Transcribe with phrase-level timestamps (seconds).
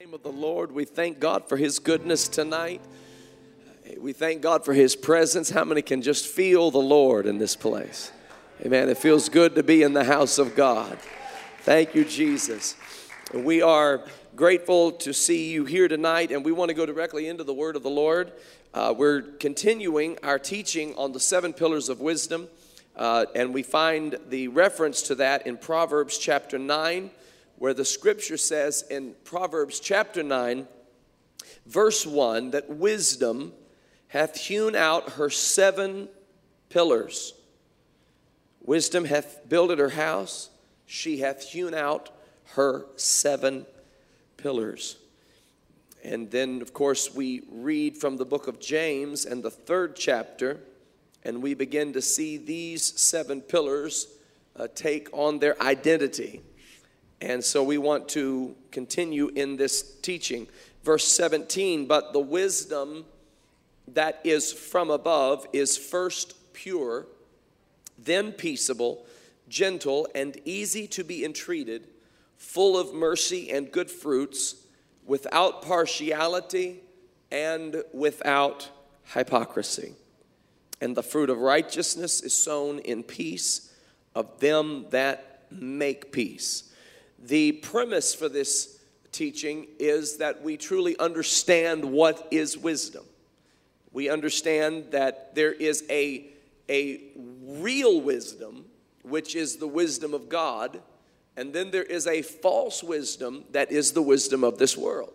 [0.00, 0.70] name of the Lord.
[0.70, 2.80] We thank God for His goodness tonight.
[3.98, 5.50] We thank God for His presence.
[5.50, 8.12] How many can just feel the Lord in this place?
[8.64, 8.88] Amen.
[8.88, 11.00] It feels good to be in the house of God.
[11.62, 12.76] Thank you, Jesus.
[13.34, 14.04] We are
[14.36, 17.74] grateful to see you here tonight, and we want to go directly into the Word
[17.74, 18.30] of the Lord.
[18.72, 22.46] Uh, we're continuing our teaching on the seven pillars of wisdom,
[22.94, 27.10] uh, and we find the reference to that in Proverbs chapter 9
[27.58, 30.66] where the scripture says in Proverbs chapter 9,
[31.66, 33.52] verse 1, that wisdom
[34.08, 36.08] hath hewn out her seven
[36.68, 37.34] pillars.
[38.60, 40.50] Wisdom hath builded her house,
[40.86, 42.10] she hath hewn out
[42.52, 43.66] her seven
[44.36, 44.96] pillars.
[46.04, 50.60] And then, of course, we read from the book of James and the third chapter,
[51.24, 54.06] and we begin to see these seven pillars
[54.54, 56.40] uh, take on their identity.
[57.20, 60.46] And so we want to continue in this teaching.
[60.84, 63.04] Verse 17, but the wisdom
[63.88, 67.06] that is from above is first pure,
[67.98, 69.04] then peaceable,
[69.48, 71.88] gentle, and easy to be entreated,
[72.36, 74.66] full of mercy and good fruits,
[75.04, 76.80] without partiality
[77.32, 78.68] and without
[79.04, 79.94] hypocrisy.
[80.80, 83.72] And the fruit of righteousness is sown in peace
[84.14, 86.67] of them that make peace
[87.18, 88.78] the premise for this
[89.12, 93.04] teaching is that we truly understand what is wisdom.
[93.92, 96.26] We understand that there is a,
[96.68, 97.00] a
[97.42, 98.66] real wisdom,
[99.02, 100.80] which is the wisdom of God,
[101.36, 105.12] and then there is a false wisdom that is the wisdom of this world.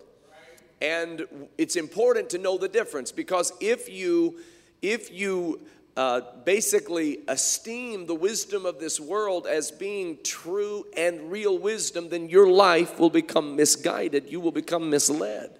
[0.81, 1.25] And
[1.57, 4.39] it's important to know the difference because if you
[4.81, 5.61] if you
[5.95, 12.29] uh, basically esteem the wisdom of this world as being true and real wisdom, then
[12.29, 14.29] your life will become misguided.
[14.29, 15.51] You will become misled.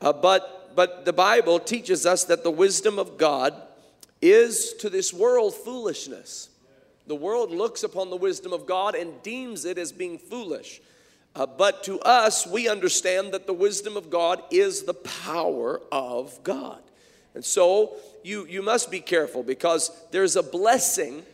[0.00, 3.54] Uh, but, but the Bible teaches us that the wisdom of God
[4.20, 6.48] is to this world foolishness.
[7.06, 10.80] The world looks upon the wisdom of God and deems it as being foolish.
[11.36, 16.42] Uh, but to us, we understand that the wisdom of God is the power of
[16.42, 16.80] God.
[17.34, 21.24] And so you, you must be careful because there's a blessing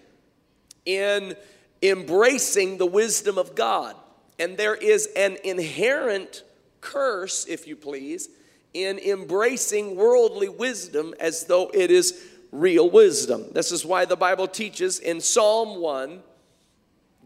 [0.87, 1.37] in
[1.83, 3.95] embracing the wisdom of God.
[4.39, 6.43] And there is an inherent
[6.81, 8.29] curse, if you please,
[8.73, 13.47] in embracing worldly wisdom as though it is real wisdom.
[13.53, 16.23] This is why the Bible teaches in Psalm 1,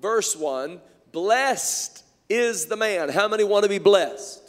[0.01, 0.81] verse 1
[1.13, 3.09] Blessed is the man.
[3.09, 4.44] How many want to be blessed?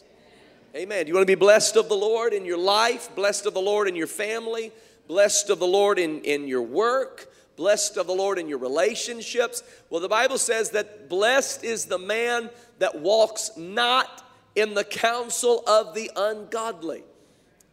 [0.75, 1.05] Amen.
[1.05, 3.61] Do you want to be blessed of the Lord in your life, blessed of the
[3.61, 4.73] Lord in your family,
[5.07, 9.63] blessed of the Lord in, in your work, blessed of the Lord in your relationships?
[9.89, 12.49] Well, the Bible says that blessed is the man
[12.79, 17.03] that walks not in the counsel of the ungodly.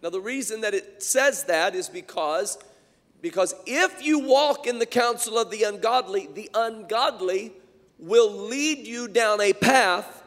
[0.01, 2.57] Now, the reason that it says that is because,
[3.21, 7.51] because if you walk in the counsel of the ungodly, the ungodly
[7.99, 10.22] will lead you down a path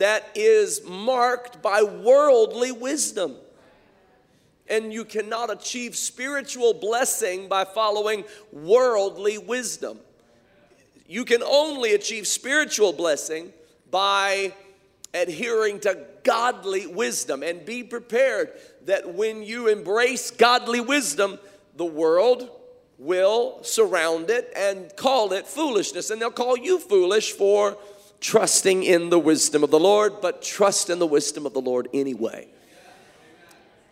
[0.00, 3.36] that is marked by worldly wisdom.
[4.66, 9.98] And you cannot achieve spiritual blessing by following worldly wisdom.
[11.06, 13.52] You can only achieve spiritual blessing
[13.90, 14.54] by
[15.12, 17.42] adhering to godly wisdom.
[17.42, 18.52] And be prepared
[18.86, 21.38] that when you embrace godly wisdom,
[21.76, 22.48] the world
[22.96, 26.08] will surround it and call it foolishness.
[26.08, 27.76] And they'll call you foolish for
[28.20, 31.88] trusting in the wisdom of the Lord, but trust in the wisdom of the Lord
[31.92, 32.48] anyway.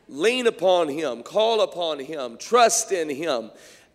[0.09, 3.51] Lean upon Him, call upon Him, trust in Him,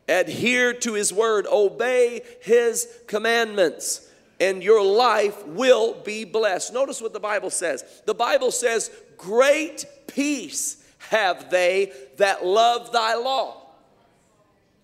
[0.08, 4.08] adhere to His word, obey His commandments,
[4.40, 6.74] and your life will be blessed.
[6.74, 7.84] Notice what the Bible says.
[8.06, 13.62] The Bible says, Great peace have they that love thy law.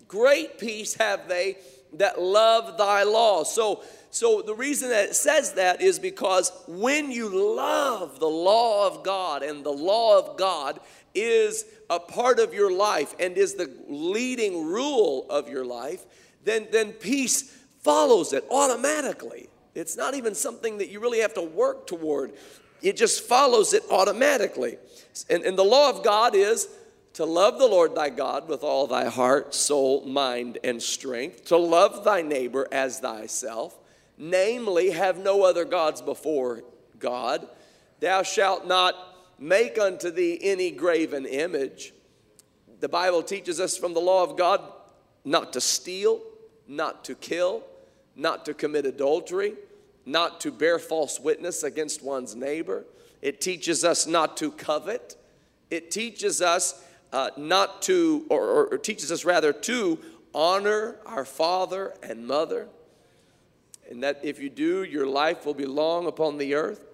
[0.07, 1.57] Great peace have they
[1.93, 3.43] that love thy law.
[3.43, 8.87] So, so the reason that it says that is because when you love the law
[8.87, 10.79] of God and the law of God
[11.15, 16.05] is a part of your life and is the leading rule of your life,
[16.43, 19.49] then, then peace follows it automatically.
[19.75, 22.33] It's not even something that you really have to work toward.
[22.81, 24.77] It just follows it automatically.
[25.29, 26.67] And, and the law of God is
[27.19, 31.57] to love the Lord thy God with all thy heart, soul, mind, and strength, to
[31.57, 33.77] love thy neighbor as thyself,
[34.17, 36.63] namely, have no other gods before
[36.97, 37.45] God.
[37.99, 38.95] Thou shalt not
[39.37, 41.91] make unto thee any graven image.
[42.79, 44.61] The Bible teaches us from the law of God
[45.25, 46.21] not to steal,
[46.69, 47.63] not to kill,
[48.15, 49.55] not to commit adultery,
[50.05, 52.85] not to bear false witness against one's neighbor.
[53.21, 55.17] It teaches us not to covet.
[55.69, 59.97] It teaches us uh, not to, or, or, teaches us rather to
[60.33, 62.67] honor our father and mother.
[63.89, 66.85] And that if you do, your life will be long upon the earth.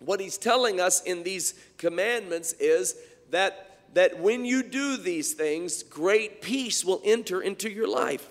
[0.00, 2.94] What he's telling us in these commandments is
[3.30, 8.28] that, that when you do these things, great peace will enter into your life.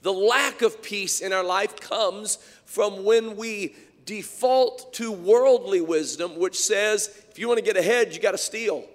[0.00, 3.74] The lack of peace in our life comes from when we
[4.06, 8.38] default to worldly wisdom, which says if you want to get ahead, you got to
[8.38, 8.86] steal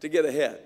[0.00, 0.60] to get ahead.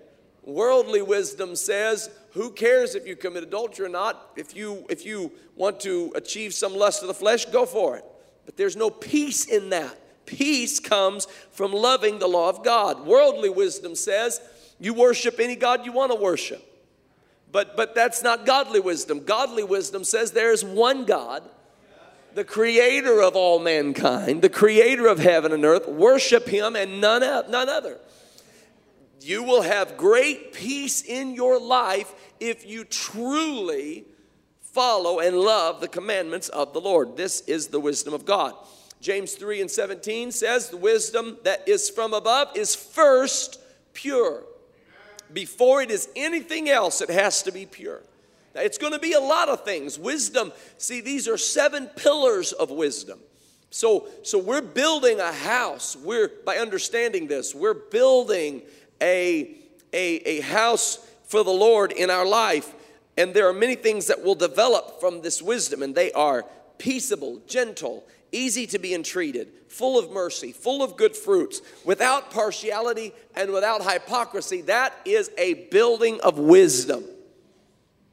[0.49, 4.31] Worldly wisdom says, who cares if you commit adultery or not?
[4.35, 8.05] If you if you want to achieve some lust of the flesh, go for it.
[8.47, 9.95] But there's no peace in that.
[10.25, 13.07] Peace comes from loving the law of God.
[13.07, 14.41] Worldly wisdom says,
[14.81, 16.65] you worship any God you want to worship.
[17.53, 19.25] But but that's not godly wisdom.
[19.25, 21.43] Godly wisdom says there is one God
[22.35, 27.21] the creator of all mankind, the creator of heaven and earth, worship him and none,
[27.51, 27.99] none other.
[29.21, 34.05] You will have great peace in your life if you truly
[34.61, 37.17] follow and love the commandments of the Lord.
[37.17, 38.55] This is the wisdom of God.
[39.01, 43.61] James 3 and 17 says, The wisdom that is from above is first
[43.93, 44.45] pure.
[45.33, 48.03] Before it is anything else, it has to be pure.
[48.55, 49.99] Now, It's going to be a lot of things.
[49.99, 53.21] Wisdom, see, these are seven pillars of wisdom.
[53.71, 55.95] So, so we're building a house.
[55.95, 58.63] We're by understanding this, we're building
[59.01, 59.57] a,
[59.93, 62.75] a, a house for the Lord in our life.
[63.17, 66.45] And there are many things that will develop from this wisdom, and they are
[66.79, 73.13] peaceable, gentle, easy to be entreated, full of mercy, full of good fruits, without partiality
[73.35, 74.63] and without hypocrisy.
[74.63, 77.05] That is a building of wisdom.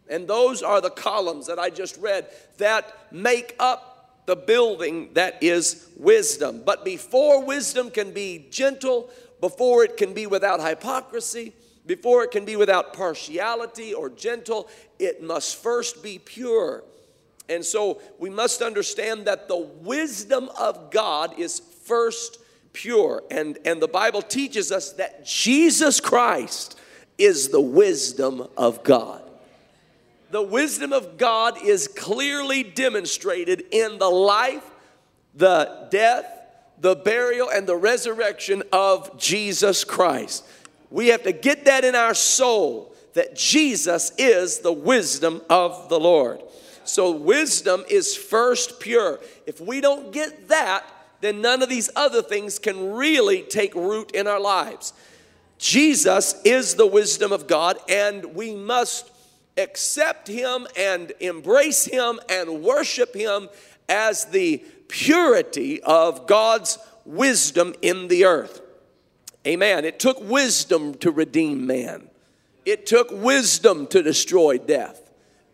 [0.10, 2.28] And those are the columns that I just read
[2.58, 6.64] that make up the building that is wisdom.
[6.66, 9.10] But before wisdom can be gentle,
[9.46, 11.54] before it can be without hypocrisy,
[11.86, 16.84] before it can be without partiality or gentle, it must first be pure.
[17.48, 22.40] And so we must understand that the wisdom of God is first
[22.74, 23.22] pure.
[23.30, 26.80] And, and the Bible teaches us that Jesus Christ
[27.20, 29.22] is the wisdom of God
[30.32, 34.70] the wisdom of God is clearly demonstrated in the life,
[35.34, 36.35] the death,
[36.80, 40.46] the burial, and the resurrection of Jesus Christ.
[40.90, 46.00] We have to get that in our soul that Jesus is the wisdom of the
[46.00, 46.42] Lord.
[46.84, 49.20] So, wisdom is first pure.
[49.48, 50.86] If we don't get that,
[51.22, 54.94] then none of these other things can really take root in our lives.
[55.58, 59.10] Jesus is the wisdom of God, and we must
[59.58, 63.50] accept Him and embrace Him and worship Him
[63.88, 68.62] as the purity of God's wisdom in the earth.
[69.46, 69.86] Amen.
[69.86, 72.10] It took wisdom to redeem man,
[72.66, 75.02] it took wisdom to destroy death.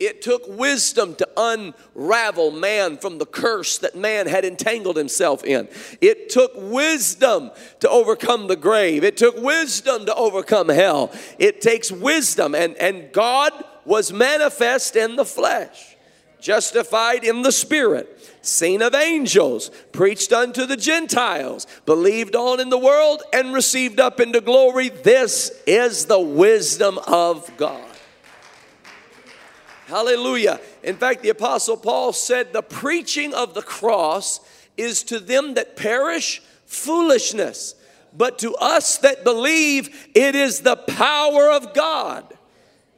[0.02, 5.68] It took wisdom to unravel man from the curse that man had entangled himself in.
[6.02, 7.52] It took wisdom
[7.82, 9.04] to overcome the grave.
[9.04, 11.12] It took wisdom to overcome hell.
[11.38, 13.54] It takes wisdom, and, and God
[13.86, 15.96] was manifest in the flesh,
[16.40, 22.78] justified in the spirit, seen of angels, preached unto the Gentiles, believed on in the
[22.78, 24.90] world, and received up into glory.
[24.90, 27.88] This is the wisdom of God.
[29.88, 30.60] Hallelujah.
[30.84, 34.40] In fact, the Apostle Paul said, The preaching of the cross
[34.78, 37.76] is to them that perish foolishness,
[38.16, 42.34] but to us that believe, it is the power of God.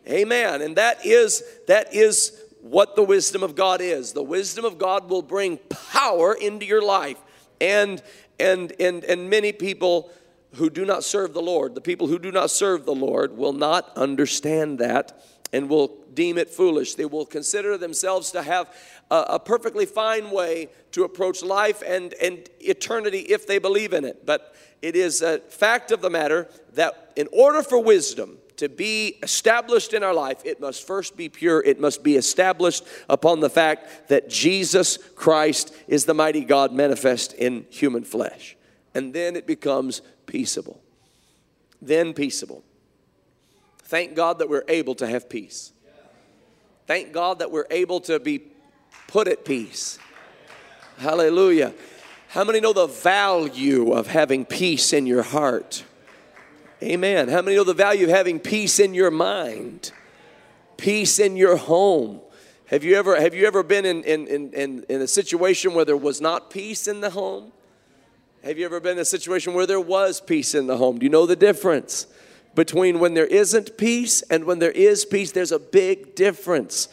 [0.08, 0.62] Amen.
[0.62, 4.14] And that is that is what the wisdom of God is.
[4.14, 7.18] The wisdom of God will bring power into your life.
[7.60, 8.02] And
[8.40, 10.10] and and and many people
[10.56, 13.54] who do not serve the Lord, the people who do not serve the Lord will
[13.54, 16.96] not understand that and will deem it foolish.
[16.96, 18.74] They will consider themselves to have
[19.12, 24.06] a, a perfectly fine way to approach life and, and eternity if they believe in
[24.06, 24.26] it.
[24.26, 29.18] But it is a fact of the matter that in order for wisdom to be
[29.24, 31.62] established in our life, it must first be pure.
[31.64, 37.34] It must be established upon the fact that Jesus Christ is the mighty God manifest
[37.34, 38.56] in human flesh.
[38.94, 40.82] And then it becomes peaceable.
[41.82, 42.64] Then peaceable.
[43.84, 45.72] Thank God that we're able to have peace.
[46.88, 48.44] Thank God that we're able to be
[49.08, 50.00] put at peace.
[50.98, 51.74] Hallelujah.
[52.30, 55.84] How many know the value of having peace in your heart?
[56.84, 57.30] Amen.
[57.30, 59.94] How many know the value of having peace in your mind?
[60.76, 62.20] Peace in your home.
[62.66, 65.96] Have you ever, have you ever been in, in, in, in a situation where there
[65.96, 67.54] was not peace in the home?
[68.44, 71.00] Have you ever been in a situation where there was peace in the home?
[71.00, 72.08] Do you know the difference
[72.54, 75.32] between when there isn't peace and when there is peace?
[75.32, 76.90] There's a big difference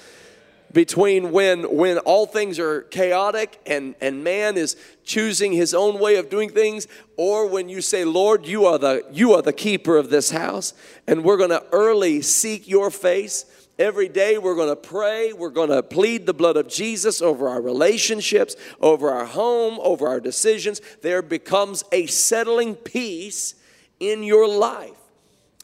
[0.72, 6.16] between when when all things are chaotic and and man is choosing his own way
[6.16, 6.86] of doing things
[7.16, 10.72] or when you say lord you are the you are the keeper of this house
[11.06, 13.44] and we're going to early seek your face.
[13.78, 17.48] Every day we're going to pray we're going to plead the blood of jesus over
[17.48, 20.80] our relationships over our home over our decisions.
[21.02, 23.54] There becomes a settling peace
[23.98, 24.96] in your life.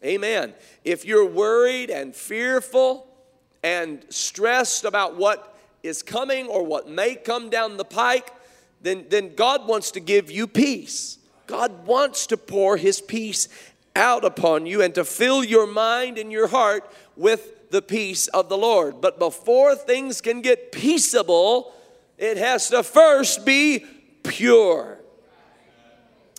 [0.04, 0.54] Amen.
[0.84, 3.06] If you're worried and fearful
[3.62, 8.32] and stressed about what is coming or what may come down the pike,
[8.82, 11.18] then, then God wants to give you peace.
[11.46, 13.48] God wants to pour His peace
[13.94, 18.48] out upon you and to fill your mind and your heart with the peace of
[18.48, 19.00] the Lord.
[19.00, 21.72] But before things can get peaceable,
[22.18, 23.84] it has to first be
[24.22, 24.98] pure.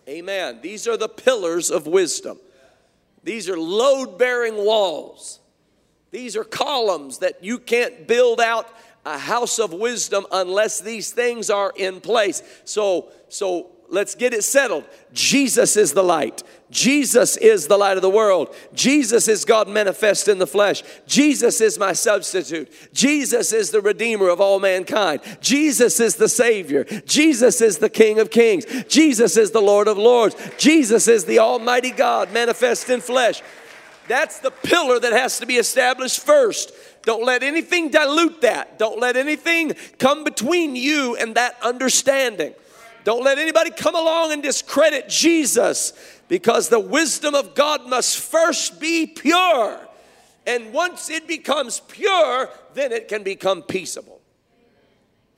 [0.08, 0.60] Amen.
[0.62, 2.38] These are the pillars of wisdom.
[3.24, 5.37] These are load bearing walls
[6.10, 8.68] these are columns that you can't build out
[9.04, 12.42] a house of wisdom unless these things are in place.
[12.64, 14.84] So, so let's get it settled.
[15.12, 16.42] Jesus is the light.
[16.70, 18.54] Jesus is the light of the world.
[18.74, 20.82] Jesus is God manifest in the flesh.
[21.06, 22.70] Jesus is my substitute.
[22.92, 25.20] Jesus is the Redeemer of all mankind.
[25.40, 26.84] Jesus is the Savior.
[26.84, 28.66] Jesus is the King of kings.
[28.88, 30.36] Jesus is the Lord of lords.
[30.58, 33.42] Jesus is the Almighty God manifest in flesh.
[34.08, 36.72] That's the pillar that has to be established first.
[37.02, 38.78] Don't let anything dilute that.
[38.78, 42.54] Don't let anything come between you and that understanding.
[43.04, 45.92] Don't let anybody come along and discredit Jesus
[46.28, 49.78] because the wisdom of God must first be pure.
[50.46, 54.20] And once it becomes pure, then it can become peaceable.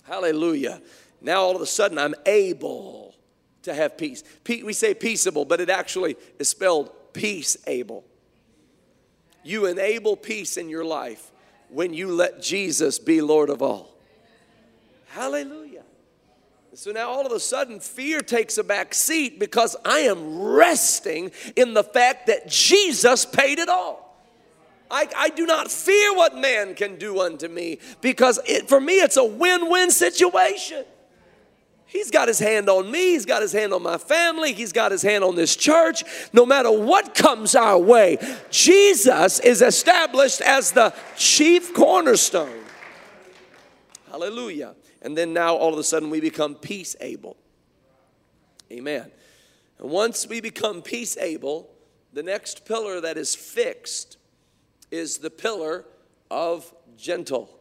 [0.05, 0.81] Hallelujah.
[1.21, 3.15] Now all of a sudden I'm able
[3.63, 4.25] to have peace.
[4.49, 8.05] We say peaceable, but it actually is spelled peaceable.
[9.43, 11.31] You enable peace in your life
[11.69, 13.95] when you let Jesus be Lord of all.
[15.09, 15.83] Hallelujah.
[16.75, 21.33] So now all of a sudden, fear takes a back seat because I am resting
[21.57, 24.11] in the fact that Jesus paid it all.
[24.91, 28.95] I, I do not fear what man can do unto me because it, for me
[28.95, 30.85] it's a win win situation.
[31.91, 33.13] He's got his hand on me.
[33.13, 34.53] He's got his hand on my family.
[34.53, 36.05] He's got his hand on this church.
[36.33, 38.17] No matter what comes our way,
[38.49, 42.63] Jesus is established as the chief cornerstone.
[44.09, 44.77] Hallelujah.
[45.03, 47.37] And then now all of a sudden we become peace able.
[48.71, 49.11] Amen.
[49.81, 51.71] And once we become peace able,
[52.13, 54.17] the next pillar that is fixed
[54.93, 55.87] is the pillar
[56.31, 57.60] of gentle.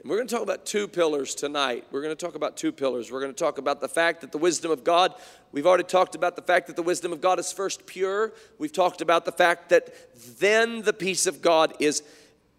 [0.00, 1.84] And we're going to talk about two pillars tonight.
[1.90, 3.10] We're going to talk about two pillars.
[3.10, 5.12] We're going to talk about the fact that the wisdom of God,
[5.50, 8.32] we've already talked about the fact that the wisdom of God is first pure.
[8.58, 9.92] We've talked about the fact that
[10.38, 12.04] then the peace of God is,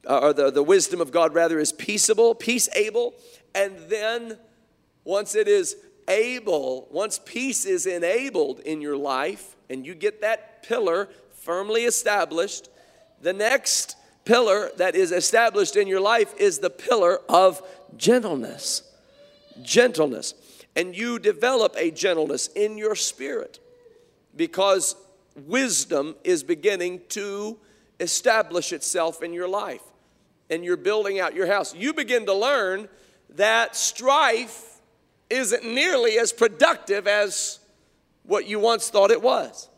[0.05, 3.13] uh, or the, the wisdom of God rather, is peaceable, peace able.
[3.55, 4.37] And then
[5.05, 5.77] once it is
[6.09, 12.67] able, once peace is enabled in your life, and you get that pillar firmly established,
[13.21, 13.95] the next
[14.25, 17.61] pillar that is established in your life is the pillar of
[17.97, 18.83] gentleness.
[19.61, 20.33] Gentleness.
[20.75, 23.59] And you develop a gentleness in your spirit
[24.35, 24.95] because
[25.47, 27.57] wisdom is beginning to
[27.99, 29.81] establish itself in your life
[30.49, 31.75] and you're building out your house.
[31.75, 32.89] You begin to learn
[33.35, 34.81] that strife
[35.29, 37.59] isn't nearly as productive as
[38.23, 39.69] what you once thought it was.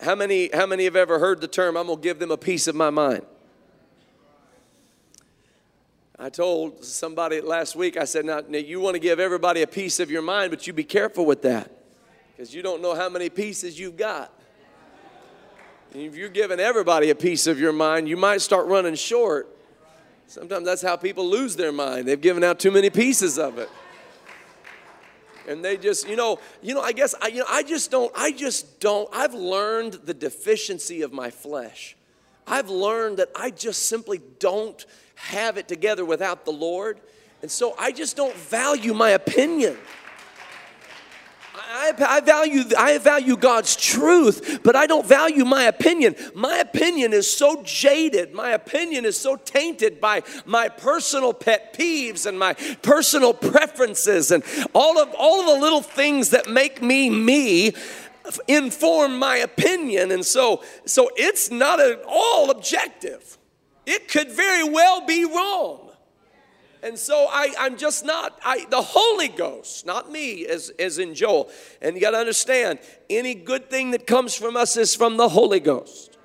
[0.00, 2.66] How many, how many have ever heard the term, I'm gonna give them a piece
[2.66, 3.24] of my mind?
[6.24, 9.66] I told somebody last week, I said, now, now you want to give everybody a
[9.66, 11.70] piece of your mind, but you be careful with that
[12.30, 14.32] because you don't know how many pieces you've got.
[15.92, 19.54] And if you're giving everybody a piece of your mind, you might start running short.
[20.26, 22.08] Sometimes that's how people lose their mind.
[22.08, 23.68] They've given out too many pieces of it.
[25.46, 28.10] And they just, you know, you know, I guess I, you know, I just don't,
[28.16, 31.96] I just don't, I've learned the deficiency of my flesh.
[32.46, 34.84] I've learned that I just simply don't
[35.14, 37.00] have it together without the Lord.
[37.42, 39.76] And so I just don't value my opinion.
[41.56, 46.14] I, I, value, I value God's truth, but I don't value my opinion.
[46.34, 48.32] My opinion is so jaded.
[48.32, 54.44] My opinion is so tainted by my personal pet peeves and my personal preferences and
[54.72, 57.74] all of all of the little things that make me me
[58.48, 60.10] inform my opinion.
[60.10, 63.38] And so, so it's not at all objective.
[63.86, 65.90] It could very well be wrong.
[66.82, 71.14] And so I, I'm just not, I, the Holy Ghost, not me as, as in
[71.14, 71.50] Joel.
[71.80, 72.78] And you got to understand,
[73.08, 76.18] any good thing that comes from us is from the Holy Ghost.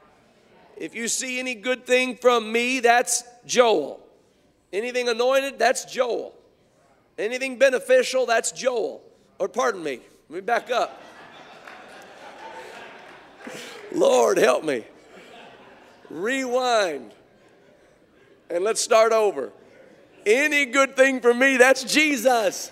[0.76, 4.02] If you see any good thing from me, that's Joel.
[4.74, 6.36] Anything anointed, that's Joel.
[7.18, 9.02] Anything beneficial, that's Joel.
[9.40, 11.02] Or pardon me, let me back up.
[13.92, 14.84] Lord, help me.
[16.10, 17.14] Rewind.
[18.50, 19.52] And let's start over.
[20.26, 22.72] Any good thing for me, that's Jesus.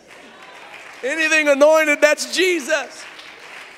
[1.03, 3.03] Anything anointed, that's Jesus.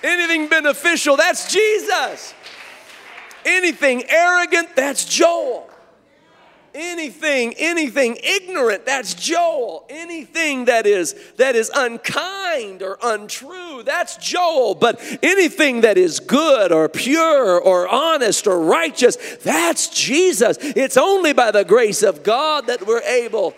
[0.04, 2.34] Anything beneficial, that's Jesus.
[3.46, 5.70] Anything arrogant, that's Joel
[6.74, 9.86] anything anything ignorant that's joel.
[9.90, 14.76] Anything that is that is unkind or untrue that's joel.
[14.76, 20.58] But anything that is good or pure or honest or righteous that's jesus.
[20.62, 23.56] It's only by the grace of god that we're able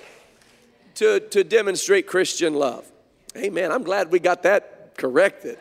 [0.95, 2.89] to to demonstrate christian love.
[3.35, 3.71] Amen.
[3.71, 5.57] I'm glad we got that corrected.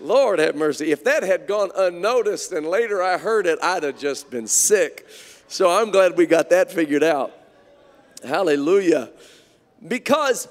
[0.00, 0.92] Lord have mercy.
[0.92, 5.06] If that had gone unnoticed and later i heard it i'd have just been sick
[5.48, 7.32] so I'm glad we got that figured out.
[8.22, 9.10] Hallelujah.
[9.86, 10.48] Because,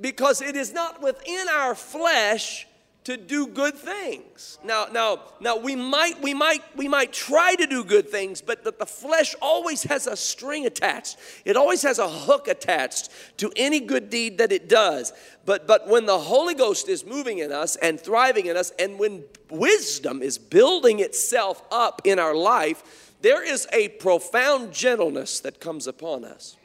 [0.00, 2.66] because it is not within our flesh
[3.04, 4.58] to do good things.
[4.62, 8.62] Now, now, now we might, we might, we might try to do good things, but
[8.62, 11.16] the, the flesh always has a string attached.
[11.44, 15.14] It always has a hook attached to any good deed that it does.
[15.46, 18.98] But but when the Holy Ghost is moving in us and thriving in us, and
[18.98, 25.60] when wisdom is building itself up in our life, there is a profound gentleness that
[25.60, 26.56] comes upon us.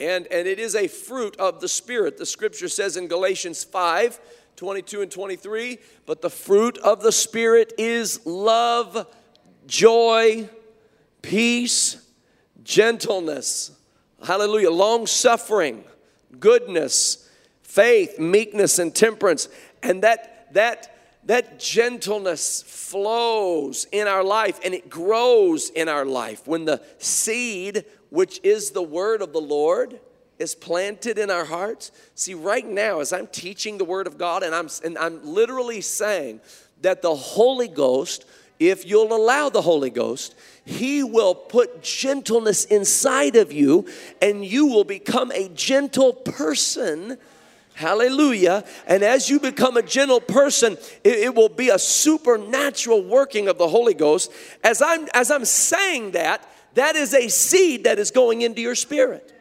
[0.00, 2.18] And, and it is a fruit of the Spirit.
[2.18, 4.20] The scripture says in Galatians 5
[4.56, 9.06] 22 and 23, but the fruit of the Spirit is love,
[9.68, 10.50] joy,
[11.22, 12.04] peace,
[12.64, 13.70] gentleness,
[14.24, 15.84] hallelujah, long suffering,
[16.40, 17.30] goodness,
[17.62, 19.48] faith, meekness, and temperance.
[19.80, 20.97] And that, that,
[21.28, 26.48] that gentleness flows in our life and it grows in our life.
[26.48, 30.00] When the seed, which is the word of the Lord,
[30.38, 31.92] is planted in our hearts.
[32.14, 35.82] See, right now, as I'm teaching the word of God, and I'm, and I'm literally
[35.82, 36.40] saying
[36.80, 38.24] that the Holy Ghost,
[38.58, 43.86] if you'll allow the Holy Ghost, He will put gentleness inside of you,
[44.22, 47.18] and you will become a gentle person
[47.78, 48.64] Hallelujah.
[48.88, 50.72] And as you become a gentle person,
[51.04, 54.32] it, it, will be a supernatural working of the Holy Ghost.
[54.64, 58.74] As I'm as I'm saying that, that is a seed that is going into your
[58.74, 59.32] spirit.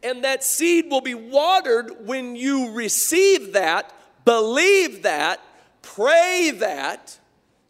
[0.00, 3.92] And that seed will be watered when you receive that,
[4.24, 5.40] believe that,
[5.82, 7.18] pray that.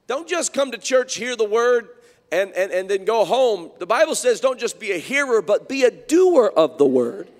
[0.08, 1.88] Don't just come to church, hear the word,
[2.30, 3.70] and, and, and then go home.
[3.78, 7.30] The Bible says don't just be a hearer, but be a doer of the word.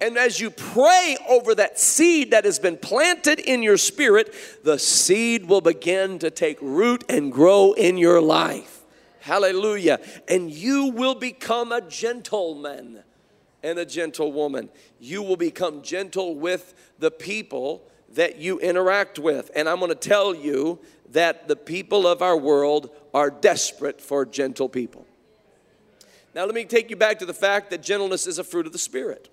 [0.00, 4.34] And as you pray over that seed that has been planted in your spirit,
[4.64, 8.82] the seed will begin to take root and grow in your life.
[9.20, 10.00] Hallelujah.
[10.26, 13.02] And you will become a gentleman
[13.62, 14.70] and a gentlewoman.
[14.98, 17.82] You will become gentle with the people
[18.14, 19.50] that you interact with.
[19.54, 20.78] And I'm going to tell you
[21.12, 25.06] that the people of our world are desperate for gentle people.
[26.34, 28.72] Now, let me take you back to the fact that gentleness is a fruit of
[28.72, 29.28] the Spirit.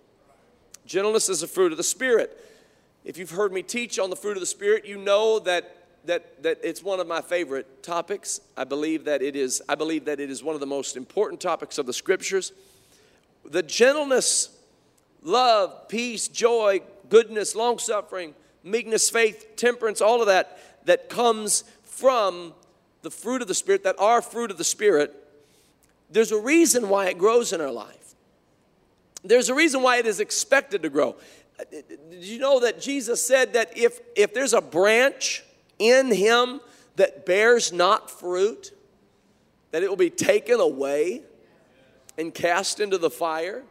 [0.87, 2.43] Gentleness is a fruit of the Spirit.
[3.05, 6.41] If you've heard me teach on the fruit of the Spirit, you know that that,
[6.43, 8.39] that it's one of my favorite topics.
[8.55, 11.41] I believe that it is, I believe that it is one of the most important
[11.41, 12.53] topics of the scriptures.
[13.45, 14.57] The gentleness,
[15.21, 22.53] love, peace, joy, goodness, long suffering, meekness, faith, temperance, all of that that comes from
[23.01, 25.13] the fruit of the Spirit, that are fruit of the Spirit,
[26.09, 28.06] there's a reason why it grows in our life.
[29.27, 31.15] There's a reason why it is expected to grow.
[31.71, 35.43] Did you know that Jesus said that if, if there's a branch
[35.79, 36.61] in him
[36.95, 38.71] that bears not fruit,
[39.71, 41.23] that it will be taken away
[42.17, 43.63] and cast into the fire?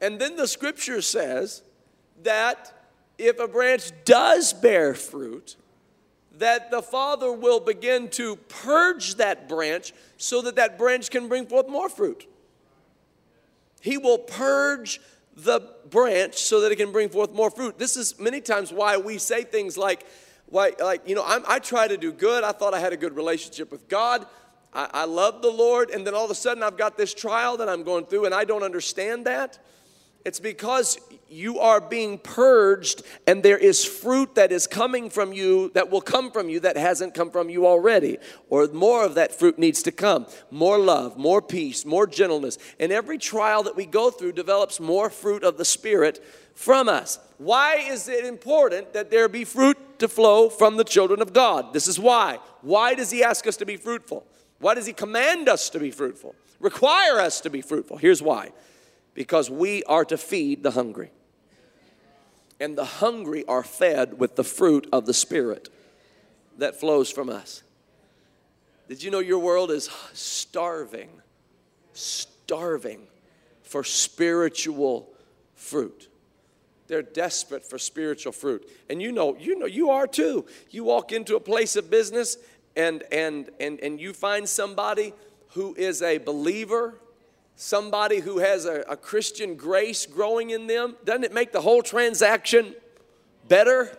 [0.00, 1.62] And then the scripture says
[2.22, 2.72] that
[3.18, 5.56] if a branch does bear fruit,
[6.38, 11.46] that the Father will begin to purge that branch so that that branch can bring
[11.46, 12.26] forth more fruit.
[13.80, 15.00] He will purge
[15.36, 17.78] the branch so that it can bring forth more fruit.
[17.78, 20.06] This is many times why we say things like,
[20.46, 22.44] why, like, you know, I'm, i try to do good.
[22.44, 24.26] I thought I had a good relationship with God.
[24.74, 25.90] I, I love the Lord.
[25.90, 28.34] And then all of a sudden I've got this trial that I'm going through and
[28.34, 29.58] I don't understand that.
[30.24, 30.98] It's because
[31.30, 36.00] you are being purged and there is fruit that is coming from you that will
[36.00, 38.18] come from you that hasn't come from you already.
[38.48, 40.26] Or more of that fruit needs to come.
[40.50, 42.58] More love more peace more gentleness.
[42.78, 47.18] And every trial that we go through develops more fruit of the spirit from us.
[47.38, 51.72] Why is it important that there be fruit to flow from the children of god?
[51.72, 52.38] This is why.
[52.62, 54.26] Why does he ask us to be fruitful?
[54.58, 56.34] Why does he command us to be fruitful?
[56.58, 57.96] Require us to be fruitful.
[57.96, 58.52] Here's why.
[59.14, 61.10] Because we are to feed the hungry
[62.60, 65.68] and the hungry are fed with the fruit of the Spirit
[66.58, 67.62] that flows from us.
[68.88, 71.08] Did you know your world is starving,
[71.94, 73.06] starving
[73.62, 75.08] for spiritual
[75.54, 76.08] fruit?
[76.88, 78.68] They're desperate for spiritual fruit.
[78.90, 80.44] And you know, you know, you are too.
[80.70, 82.36] You walk into a place of business
[82.76, 85.12] and and and and you find somebody
[85.50, 87.00] who is a believer
[87.60, 91.82] somebody who has a, a, Christian grace growing in them, doesn't it make the whole
[91.82, 92.74] transaction
[93.48, 93.94] better?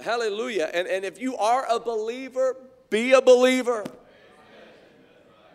[0.00, 0.70] Hallelujah.
[0.72, 2.56] And, and if you are a believer,
[2.90, 3.84] be a believer.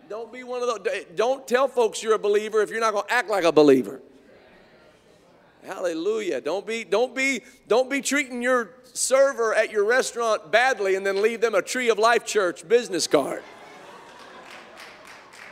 [0.09, 1.05] Don't be one of those.
[1.15, 4.01] Don't tell folks you're a believer if you're not going to act like a believer.
[5.65, 6.41] Hallelujah.
[6.41, 11.21] Don't be, don't be, don't be treating your server at your restaurant badly and then
[11.21, 13.41] leave them a Tree of Life Church business card.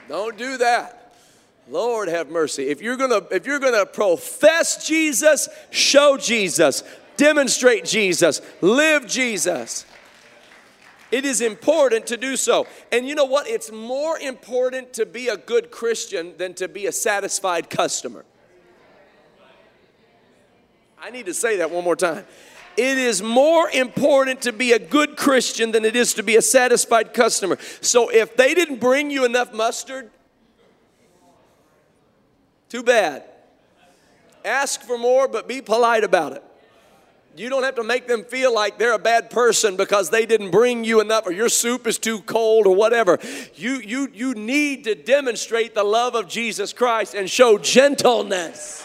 [0.08, 1.14] Don't do that.
[1.68, 2.68] Lord have mercy.
[2.70, 6.84] If you're gonna if you're gonna profess Jesus, show Jesus,
[7.18, 9.86] demonstrate Jesus, live Jesus.
[11.12, 12.68] It is important to do so.
[12.92, 13.48] And you know what?
[13.48, 18.26] It's more important to be a good Christian than to be a satisfied customer.
[21.02, 22.26] I need to say that one more time.
[22.78, 26.42] It is more important to be a good Christian than it is to be a
[26.42, 27.58] satisfied customer.
[27.82, 30.10] So if they didn't bring you enough mustard,
[32.70, 33.24] too bad.
[34.44, 36.44] Ask for more, but be polite about it.
[37.38, 40.52] You don't have to make them feel like they're a bad person because they didn't
[40.52, 43.20] bring you enough or your soup is too cold or whatever.
[43.56, 48.85] You, you, you need to demonstrate the love of Jesus Christ and show gentleness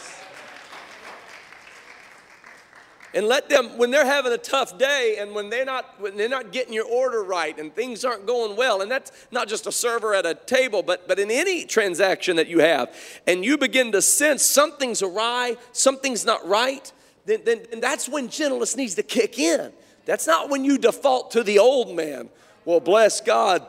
[3.14, 6.28] and let them when they're having a tough day and when they're not when they're
[6.28, 9.72] not getting your order right and things aren't going well and that's not just a
[9.72, 12.94] server at a table but but in any transaction that you have
[13.26, 16.92] and you begin to sense something's awry something's not right
[17.26, 19.72] then, then that's when gentleness needs to kick in.
[20.06, 22.28] That's not when you default to the old man.
[22.64, 23.66] Well bless god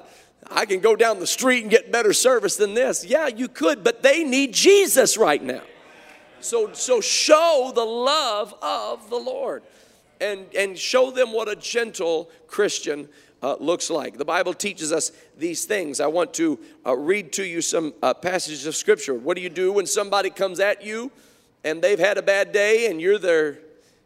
[0.49, 3.05] i can go down the street and get better service than this.
[3.05, 5.61] Yeah you could but they need jesus right now
[6.43, 9.63] so, so show the love of the Lord
[10.19, 13.07] and, and show them what a gentle Christian
[13.41, 14.17] uh, looks like.
[14.17, 15.99] The Bible teaches us these things.
[15.99, 19.15] I want to uh, read to you some uh, passages of Scripture.
[19.15, 21.11] What do you do when somebody comes at you
[21.63, 23.59] and they've had a bad day and you're their,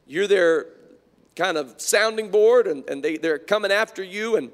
[0.08, 0.67] you're their
[1.36, 4.52] kind of sounding board and, and they, they're coming after you and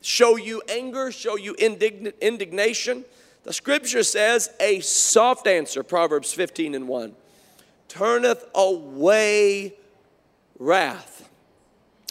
[0.00, 3.04] show you anger, show you indign- indignation?
[3.44, 7.14] The scripture says, a soft answer, Proverbs 15 and 1,
[7.88, 9.74] turneth away
[10.58, 11.28] wrath,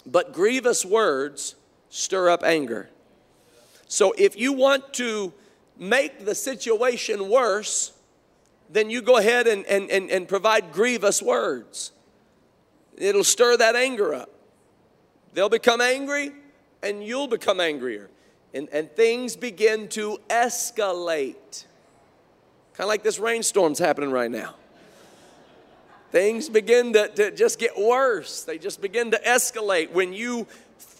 [0.04, 1.54] but grievous words
[1.88, 2.90] stir up anger.
[3.88, 5.32] So if you want to
[5.78, 7.92] make the situation worse,
[8.70, 11.92] then you go ahead and, and, and, and provide grievous words.
[12.96, 14.30] It'll stir that anger up.
[15.32, 16.32] They'll become angry,
[16.82, 18.10] and you'll become angrier
[18.54, 21.64] and, and things begin to escalate.
[22.74, 24.54] Kind of like this rainstorm's happening right now.
[26.10, 28.44] Things begin to, to just get worse.
[28.44, 30.46] They just begin to escalate when you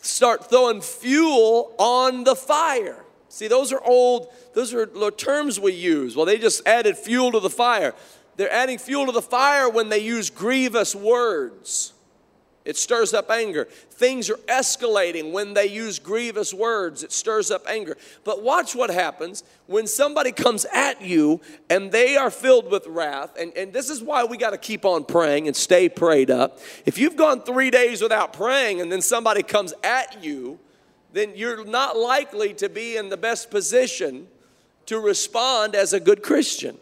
[0.01, 3.05] start throwing fuel on the fire.
[3.29, 6.17] See, those are old, those are terms we use.
[6.17, 7.95] Well, they just added fuel to the fire.
[8.37, 11.92] They're adding fuel to the fire when they use grievous words.
[12.65, 13.65] It stirs up anger.
[13.91, 17.03] Things are escalating when they use grievous words.
[17.03, 17.97] It stirs up anger.
[18.23, 23.37] But watch what happens when somebody comes at you and they are filled with wrath.
[23.39, 26.61] And, and this is why we got to keep on praying and stay prayed up.
[26.87, 30.61] If you've gone three days without praying and then somebody comes at you,
[31.13, 34.29] then you're not likely to be in the best position
[34.87, 36.79] to respond as a good Christian.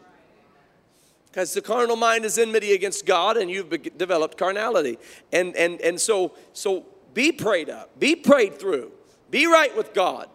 [1.31, 4.99] Because the carnal mind is enmity against God and you've developed carnality.
[5.33, 8.93] And, and, and so, so be prayed up, be prayed through,
[9.31, 10.29] be right with God.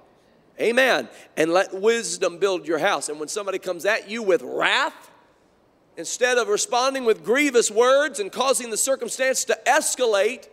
[0.59, 1.09] Amen.
[1.35, 3.09] And let wisdom build your house.
[3.09, 5.11] And when somebody comes at you with wrath,
[5.97, 10.47] instead of responding with grievous words and causing the circumstance to escalate,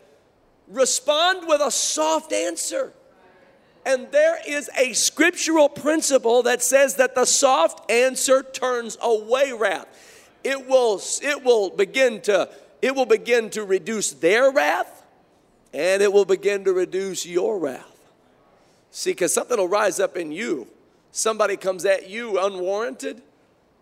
[0.67, 2.93] respond with a soft answer.
[3.85, 9.87] And there is a scriptural principle that says that the soft answer turns away wrath.
[10.45, 12.49] It will, it will begin to,
[12.81, 15.05] it will begin to reduce their wrath
[15.73, 17.89] and it will begin to reduce your wrath.
[18.91, 20.67] See, because something will rise up in you.
[21.13, 23.23] Somebody comes at you unwarranted.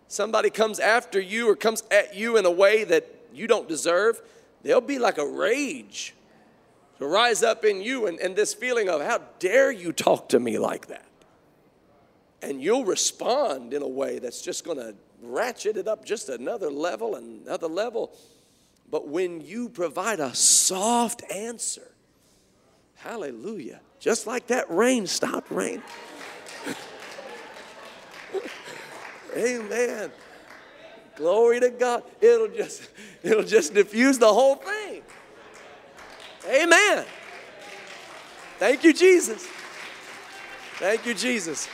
[0.09, 4.21] Somebody comes after you or comes at you in a way that you don't deserve.
[4.63, 6.15] There'll be like a rage
[6.99, 10.39] to rise up in you and, and this feeling of, how dare you talk to
[10.39, 11.07] me like that?
[12.43, 16.71] And you'll respond in a way that's just going to ratchet it up just another
[16.71, 18.13] level and another level.
[18.91, 21.93] But when you provide a soft answer,
[22.97, 25.83] hallelujah, just like that rain stopped rain.
[29.37, 30.11] Amen.
[31.17, 32.03] Glory to God.
[32.21, 32.89] It'll just
[33.23, 35.03] it'll just diffuse the whole thing.
[36.49, 37.05] Amen.
[38.59, 39.47] Thank you, Jesus.
[40.79, 41.69] Thank you, Jesus.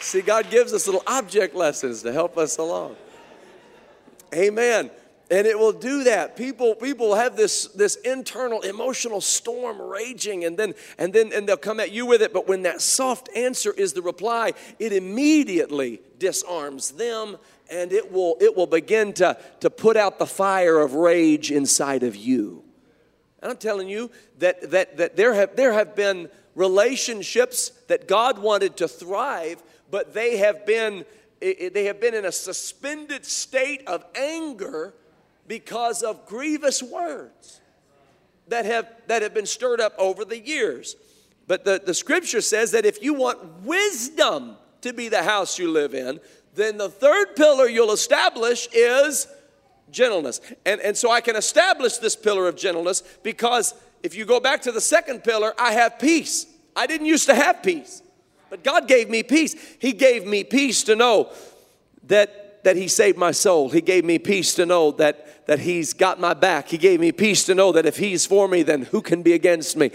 [0.00, 2.96] See, God gives us little object lessons to help us along.
[4.34, 4.90] Amen.
[5.30, 6.36] And it will do that.
[6.36, 11.56] People, people have this, this internal emotional storm raging, and then and then and they'll
[11.56, 12.32] come at you with it.
[12.32, 17.38] But when that soft answer is the reply, it immediately disarms them
[17.70, 22.02] and it will it will begin to, to put out the fire of rage inside
[22.02, 22.62] of you.
[23.40, 28.38] And I'm telling you that that that there have there have been relationships that God
[28.38, 29.62] wanted to thrive
[29.94, 31.04] but they have been
[31.38, 34.92] they have been in a suspended state of anger
[35.46, 37.60] because of grievous words
[38.48, 40.96] that have that have been stirred up over the years.
[41.46, 45.70] But the, the scripture says that if you want wisdom to be the house you
[45.70, 46.18] live in
[46.56, 49.28] then the third pillar you'll establish is
[49.92, 50.40] gentleness.
[50.66, 54.62] And, and so i can establish this pillar of gentleness because if you go back
[54.62, 56.46] to the second pillar i have peace.
[56.74, 58.02] I didn't used to have peace
[58.54, 59.56] but God gave me peace.
[59.80, 61.32] He gave me peace to know
[62.04, 63.68] that, that He saved my soul.
[63.68, 66.68] He gave me peace to know that, that He's got my back.
[66.68, 69.32] He gave me peace to know that if He's for me, then who can be
[69.32, 69.90] against me?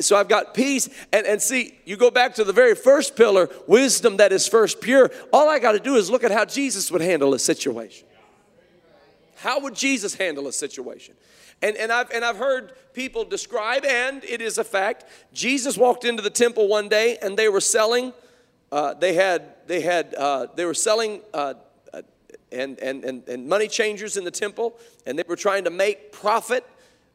[0.00, 0.88] So I've got peace.
[1.12, 4.80] And, and see, you go back to the very first pillar, wisdom that is first
[4.80, 5.10] pure.
[5.32, 8.06] All I got to do is look at how Jesus would handle a situation.
[9.38, 11.16] How would Jesus handle a situation?
[11.62, 15.04] And, and, I've, and I've heard people describe, and it is a fact.
[15.32, 18.12] Jesus walked into the temple one day and they were selling,
[18.72, 21.54] uh, they had, they had, uh, they were selling uh,
[21.92, 22.02] uh,
[22.52, 26.12] and, and, and, and money changers in the temple, and they were trying to make
[26.12, 26.64] profit,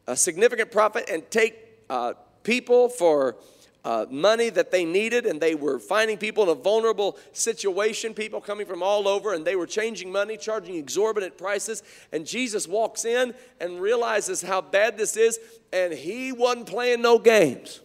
[0.06, 1.56] a significant profit, and take
[1.88, 2.12] uh,
[2.42, 3.36] people for
[3.84, 8.40] uh, money that they needed, and they were finding people in a vulnerable situation, people
[8.40, 11.82] coming from all over, and they were changing money, charging exorbitant prices.
[12.12, 15.38] And Jesus walks in and realizes how bad this is,
[15.72, 17.80] and he wasn't playing no games.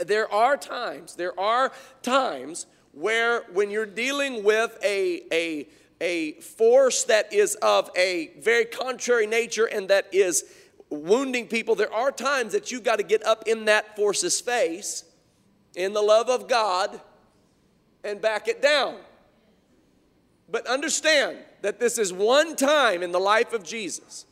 [0.00, 5.68] There are times, there are times where when you're dealing with a, a,
[6.00, 10.44] a force that is of a very contrary nature and that is
[10.92, 15.04] wounding people, there are times that you've got to get up in that force's face
[15.74, 17.00] in the love of God
[18.04, 18.96] and back it down.
[20.50, 24.26] But understand that this is one time in the life of Jesus.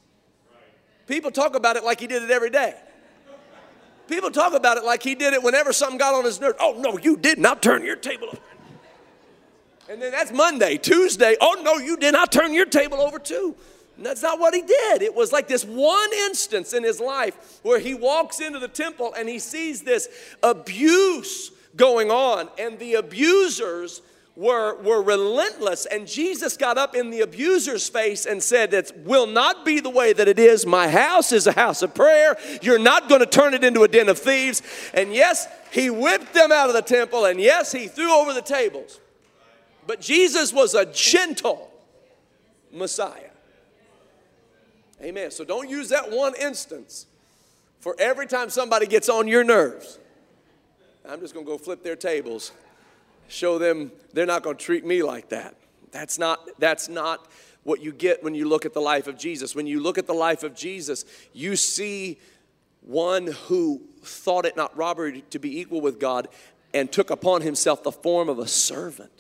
[1.07, 2.75] People talk about it like he did it every day.
[4.07, 6.55] People talk about it like he did it whenever something got on his nerve.
[6.61, 8.39] Oh, no, you did not turn your table over.
[9.89, 10.77] And then that's Monday.
[10.77, 13.57] Tuesday, oh, no, you did not turn your table over too.
[14.01, 15.03] That's not what he did.
[15.03, 19.15] It was like this one instance in his life where he walks into the temple
[19.17, 20.09] and he sees this
[20.43, 24.03] abuse going on, and the abusers
[24.37, 25.87] were, were relentless.
[25.87, 29.91] And Jesus got up in the abuser's face and said, It will not be the
[29.91, 30.67] way that it is.
[30.67, 32.37] My house is a house of prayer.
[32.63, 34.63] You're not going to turn it into a den of thieves.
[34.95, 38.43] And yes, he whipped them out of the temple, and yes, he threw over the
[38.43, 38.99] tables.
[39.87, 41.71] But Jesus was a gentle
[42.73, 43.30] Messiah.
[45.03, 45.31] Amen.
[45.31, 47.07] So don't use that one instance
[47.81, 49.99] for every time somebody gets on your nerves.
[51.09, 52.53] I'm just going to go flip their tables,
[53.29, 55.55] show them they're not going to treat me like that.
[55.91, 57.27] That's not, that's not
[57.65, 59.55] what you get when you look at the life of Jesus.
[59.55, 62.19] When you look at the life of Jesus, you see
[62.83, 66.29] one who thought it not robbery to be equal with God
[66.73, 69.20] and took upon himself the form of a servant.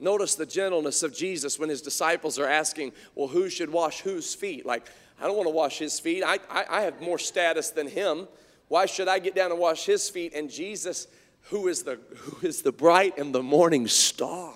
[0.00, 4.34] Notice the gentleness of Jesus when his disciples are asking, Well, who should wash whose
[4.34, 4.64] feet?
[4.64, 4.88] Like,
[5.20, 6.24] I don't want to wash his feet.
[6.24, 8.26] I, I, I, have more status than him.
[8.68, 10.32] Why should I get down and wash his feet?
[10.34, 11.06] And Jesus,
[11.50, 14.54] who is the, who is the bright and the morning star,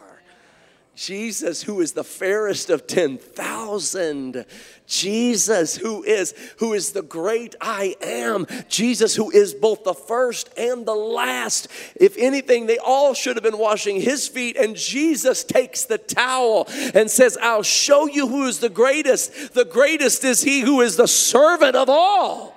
[0.95, 4.45] Jesus, who is the fairest of 10,000.
[4.87, 8.47] Jesus, who is, who is the great I am.
[8.69, 11.69] Jesus, who is both the first and the last.
[11.97, 14.57] If anything, they all should have been washing his feet.
[14.57, 19.55] And Jesus takes the towel and says, I'll show you who is the greatest.
[19.55, 22.55] The greatest is he who is the servant of all.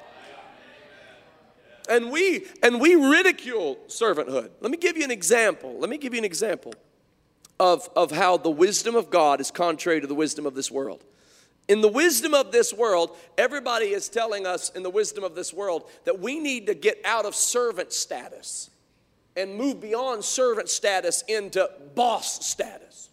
[1.89, 4.49] And we and we ridicule servanthood.
[4.59, 5.79] Let me give you an example.
[5.79, 6.73] Let me give you an example
[7.59, 11.03] of, of how the wisdom of God is contrary to the wisdom of this world.
[11.67, 15.53] In the wisdom of this world, everybody is telling us in the wisdom of this
[15.53, 18.69] world that we need to get out of servant status
[19.35, 23.09] and move beyond servant status into boss status.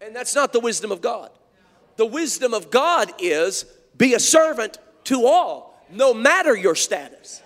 [0.00, 1.30] And that's not the wisdom of God.
[1.96, 3.66] The wisdom of God is
[3.96, 7.42] be a servant to all, no matter your status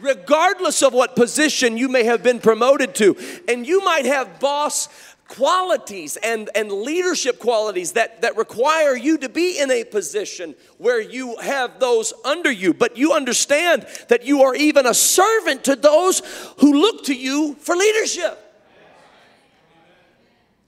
[0.00, 3.16] regardless of what position you may have been promoted to.
[3.48, 4.88] And you might have boss
[5.28, 11.00] qualities and, and leadership qualities that, that require you to be in a position where
[11.00, 12.72] you have those under you.
[12.72, 16.22] But you understand that you are even a servant to those
[16.58, 18.44] who look to you for leadership.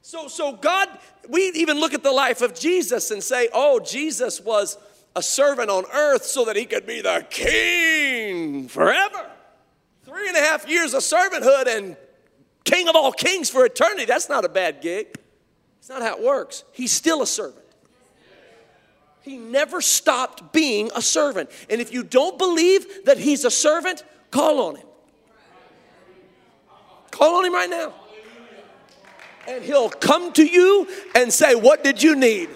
[0.03, 0.89] So, so God,
[1.29, 4.77] we even look at the life of Jesus and say, oh, Jesus was
[5.17, 9.31] a servant on earth so that he could be the king forever.
[10.05, 11.97] Three and a half years of servanthood and
[12.65, 14.05] king of all kings for eternity.
[14.05, 15.19] That's not a bad gig.
[15.79, 16.65] It's not how it works.
[16.73, 17.65] He's still a servant.
[19.23, 21.51] He never stopped being a servant.
[21.69, 24.87] And if you don't believe that he's a servant, call on him.
[27.11, 27.93] Call on him right now.
[29.47, 32.49] And he'll come to you and say, What did you need?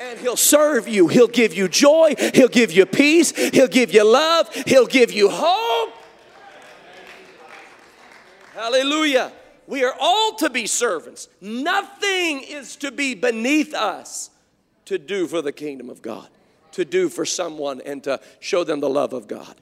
[0.00, 1.08] And he'll serve you.
[1.08, 2.14] He'll give you joy.
[2.34, 3.30] He'll give you peace.
[3.50, 4.52] He'll give you love.
[4.66, 5.94] He'll give you hope.
[8.54, 9.32] Hallelujah.
[9.66, 11.28] We are all to be servants.
[11.40, 14.30] Nothing is to be beneath us
[14.86, 16.28] to do for the kingdom of God,
[16.72, 19.54] to do for someone and to show them the love of God.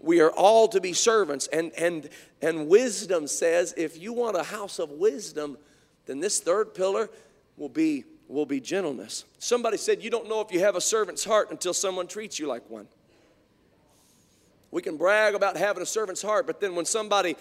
[0.00, 1.46] We are all to be servants.
[1.46, 2.08] And, and,
[2.42, 5.56] and wisdom says if you want a house of wisdom,
[6.06, 7.08] then this third pillar
[7.56, 9.24] will be will be gentleness.
[9.38, 12.46] Somebody said, You don't know if you have a servant's heart until someone treats you
[12.46, 12.88] like one.
[14.70, 17.36] We can brag about having a servant's heart, but then when somebody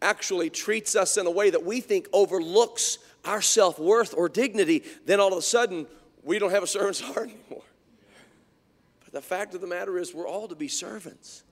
[0.00, 4.84] actually treats us in a way that we think overlooks our self worth or dignity,
[5.04, 5.86] then all of a sudden
[6.22, 7.64] we don't have a servant's heart anymore.
[9.04, 11.42] But the fact of the matter is, we're all to be servants.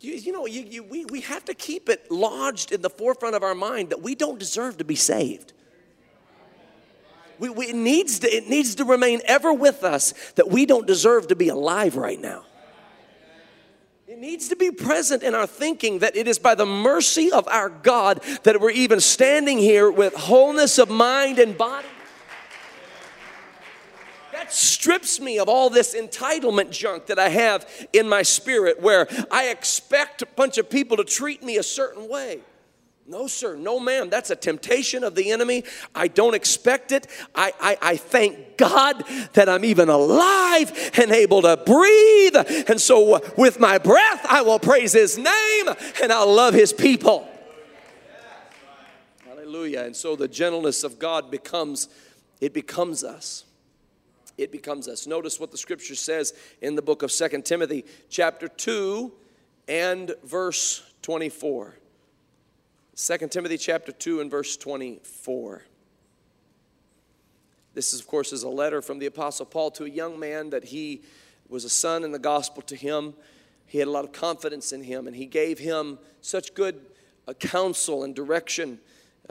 [0.00, 3.36] You, you know, you, you, we, we have to keep it lodged in the forefront
[3.36, 5.52] of our mind that we don't deserve to be saved.
[7.40, 10.86] We, we, it, needs to, it needs to remain ever with us that we don't
[10.86, 12.44] deserve to be alive right now.
[14.06, 17.48] It needs to be present in our thinking that it is by the mercy of
[17.48, 21.88] our God that we're even standing here with wholeness of mind and body.
[24.32, 29.08] That strips me of all this entitlement junk that I have in my spirit where
[29.30, 32.40] I expect a bunch of people to treat me a certain way.
[33.10, 34.08] No, sir, no, ma'am.
[34.08, 35.64] That's a temptation of the enemy.
[35.96, 37.08] I don't expect it.
[37.34, 42.36] I, I, I, thank God that I'm even alive and able to breathe.
[42.68, 45.68] And so, uh, with my breath, I will praise His name
[46.00, 47.28] and I'll love His people.
[49.26, 49.80] Hallelujah.
[49.80, 51.88] And so, the gentleness of God becomes,
[52.40, 53.44] it becomes us.
[54.38, 55.08] It becomes us.
[55.08, 59.10] Notice what the scripture says in the book of Second Timothy, chapter 2
[59.66, 61.79] and verse 24.
[63.02, 65.62] 2 Timothy chapter 2 and verse 24.
[67.72, 70.50] This, is, of course, is a letter from the Apostle Paul to a young man
[70.50, 71.00] that he
[71.48, 73.14] was a son in the gospel to him.
[73.64, 76.78] He had a lot of confidence in him, and he gave him such good
[77.26, 78.78] uh, counsel and direction.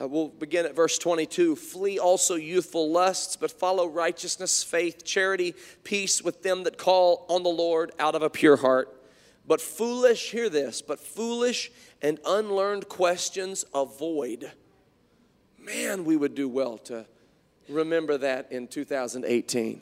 [0.02, 1.56] Uh, we'll begin at verse 22.
[1.56, 5.54] Flee also youthful lusts, but follow righteousness, faith, charity,
[5.84, 8.96] peace with them that call on the Lord out of a pure heart.
[9.46, 14.52] But foolish, hear this, but foolish and unlearned questions avoid.
[15.58, 17.06] Man, we would do well to
[17.68, 19.82] remember that in 2018.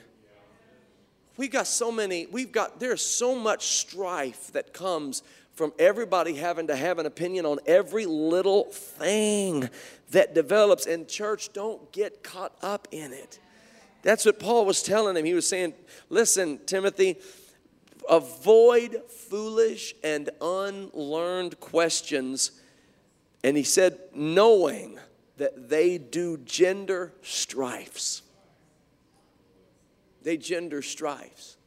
[1.37, 5.21] We've got so many, we've got, there's so much strife that comes
[5.53, 9.69] from everybody having to have an opinion on every little thing
[10.11, 10.85] that develops.
[10.85, 13.39] And church, don't get caught up in it.
[14.03, 15.25] That's what Paul was telling him.
[15.25, 15.73] He was saying,
[16.09, 17.17] listen, Timothy,
[18.09, 22.51] avoid foolish and unlearned questions.
[23.43, 24.99] And he said, knowing
[25.37, 28.21] that they do gender strifes.
[30.23, 31.57] They gender strifes.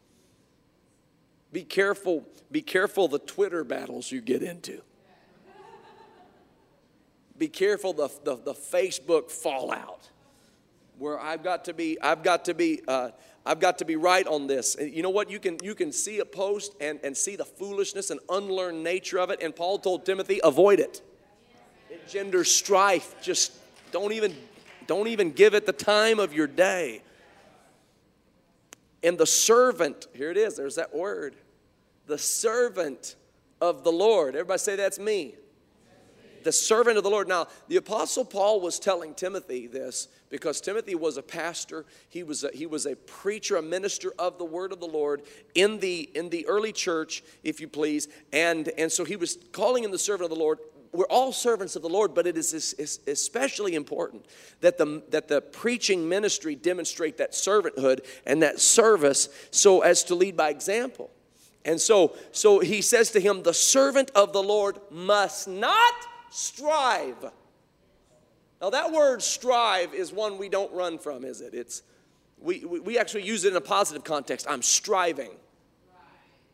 [1.53, 4.83] Be careful, be careful the Twitter battles you get into.
[7.39, 10.11] be careful the, the, the Facebook fallout
[10.99, 13.11] where I've got to be, I've got to be, uh,
[13.45, 14.77] I've got to be right on this.
[14.81, 15.31] You know what?
[15.31, 19.19] You can you can see a post and, and see the foolishness and unlearned nature
[19.19, 19.43] of it.
[19.43, 21.01] And Paul told Timothy, avoid it.
[21.89, 23.15] It genders strife.
[23.23, 23.53] Just
[23.93, 24.37] don't even
[24.87, 27.03] don't even give it the time of your day.
[29.03, 31.35] And the servant, here it is, there's that word.
[32.07, 33.17] The servant
[33.61, 34.35] of the Lord.
[34.35, 35.35] Everybody say that's me
[36.45, 37.29] the servant of the Lord.
[37.29, 41.85] Now, the Apostle Paul was telling Timothy this because Timothy was a pastor.
[42.09, 45.23] He was a, he was a preacher, a minister of the word of the Lord
[45.55, 48.09] in the, in the early church, if you please.
[48.33, 50.59] And, and so he was calling him the servant of the Lord.
[50.93, 52.53] We're all servants of the Lord, but it is
[53.07, 54.27] especially important
[54.61, 60.17] that the, that the preaching ministry demonstrate that servanthood and that service so as to
[60.17, 61.11] lead by example.
[61.65, 65.95] And so, so he says to him, The servant of the Lord must not
[66.31, 67.31] strive.
[68.61, 71.55] Now, that word strive is one we don't run from, is it?
[71.55, 71.83] It's,
[72.39, 74.47] we, we actually use it in a positive context.
[74.49, 75.31] I'm striving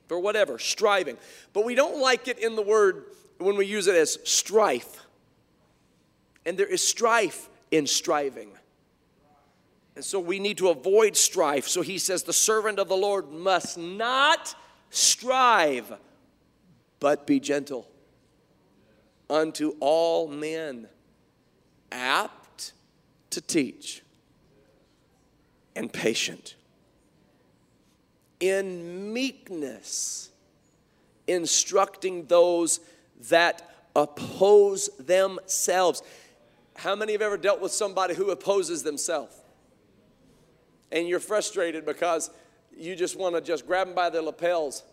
[0.08, 1.18] for whatever, striving.
[1.52, 3.06] But we don't like it in the word
[3.38, 5.04] when we use it as strife.
[6.44, 8.50] And there is strife in striving.
[9.96, 11.66] And so we need to avoid strife.
[11.66, 14.54] So he says, the servant of the Lord must not
[14.90, 15.92] strive,
[17.00, 17.88] but be gentle
[19.28, 20.88] unto all men,
[21.90, 22.72] apt
[23.30, 24.02] to teach,
[25.74, 26.54] and patient.
[28.40, 30.30] In meekness,
[31.26, 32.80] instructing those
[33.28, 36.02] that oppose themselves.
[36.76, 39.34] How many have ever dealt with somebody who opposes themselves?
[40.92, 42.30] And you're frustrated because
[42.76, 44.84] you just want to just grab them by their lapels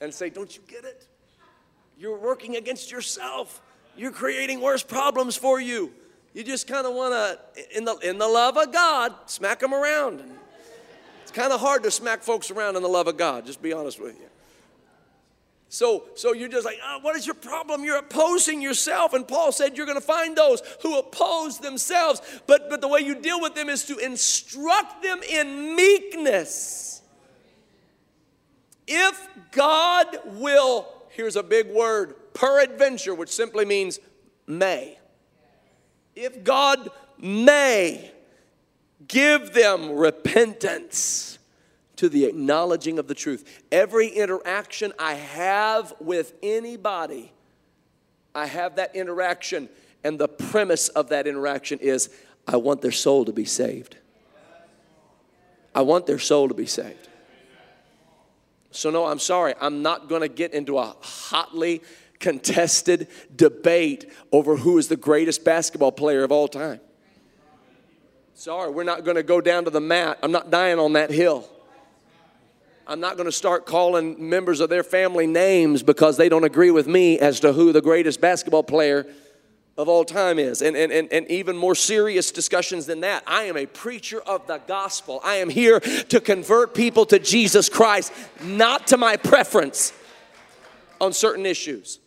[0.00, 1.06] and say, Don't you get it?
[1.96, 3.60] You're working against yourself
[3.98, 5.92] you're creating worse problems for you.
[6.32, 9.74] You just kind of want to, in the, in the love of God, smack them
[9.74, 10.22] around.
[11.22, 13.72] It's kind of hard to smack folks around in the love of God, just be
[13.72, 14.26] honest with you.
[15.70, 17.84] So, so you're just like, oh, what is your problem?
[17.84, 19.12] You're opposing yourself.
[19.12, 22.22] And Paul said you're going to find those who oppose themselves.
[22.46, 27.02] But, but the way you deal with them is to instruct them in meekness.
[28.86, 33.98] If God will, here's a big word, peradventure, which simply means
[34.46, 34.98] may.
[36.14, 38.12] If God may
[39.06, 41.38] give them repentance
[41.96, 43.64] to the acknowledging of the truth.
[43.72, 47.32] Every interaction I have with anybody,
[48.34, 49.68] I have that interaction,
[50.04, 52.08] and the premise of that interaction is
[52.46, 53.96] I want their soul to be saved.
[55.74, 57.08] I want their soul to be saved.
[58.70, 61.82] So, no, I'm sorry, I'm not going to get into a hotly
[62.20, 66.80] contested debate over who is the greatest basketball player of all time.
[68.34, 70.18] Sorry, we're not going to go down to the mat.
[70.22, 71.48] I'm not dying on that hill.
[72.86, 76.70] I'm not going to start calling members of their family names because they don't agree
[76.70, 79.06] with me as to who the greatest basketball player
[79.76, 80.62] of all time is.
[80.62, 83.24] And, and, and, and even more serious discussions than that.
[83.26, 85.20] I am a preacher of the gospel.
[85.22, 88.12] I am here to convert people to Jesus Christ,
[88.42, 89.92] not to my preference
[91.00, 92.00] on certain issues.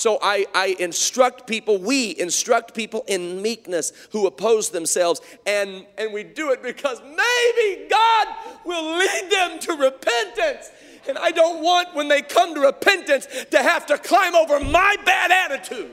[0.00, 5.20] So I, I instruct people, we instruct people in meekness who oppose themselves.
[5.44, 8.28] And, and we do it because maybe God
[8.64, 10.70] will lead them to repentance.
[11.06, 14.96] And I don't want, when they come to repentance, to have to climb over my
[15.04, 15.92] bad attitude,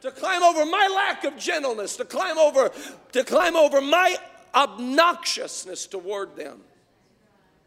[0.00, 2.70] to climb over my lack of gentleness, to climb over,
[3.12, 4.16] to climb over my
[4.54, 6.62] obnoxiousness toward them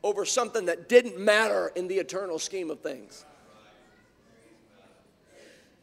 [0.01, 3.23] over something that didn't matter in the eternal scheme of things.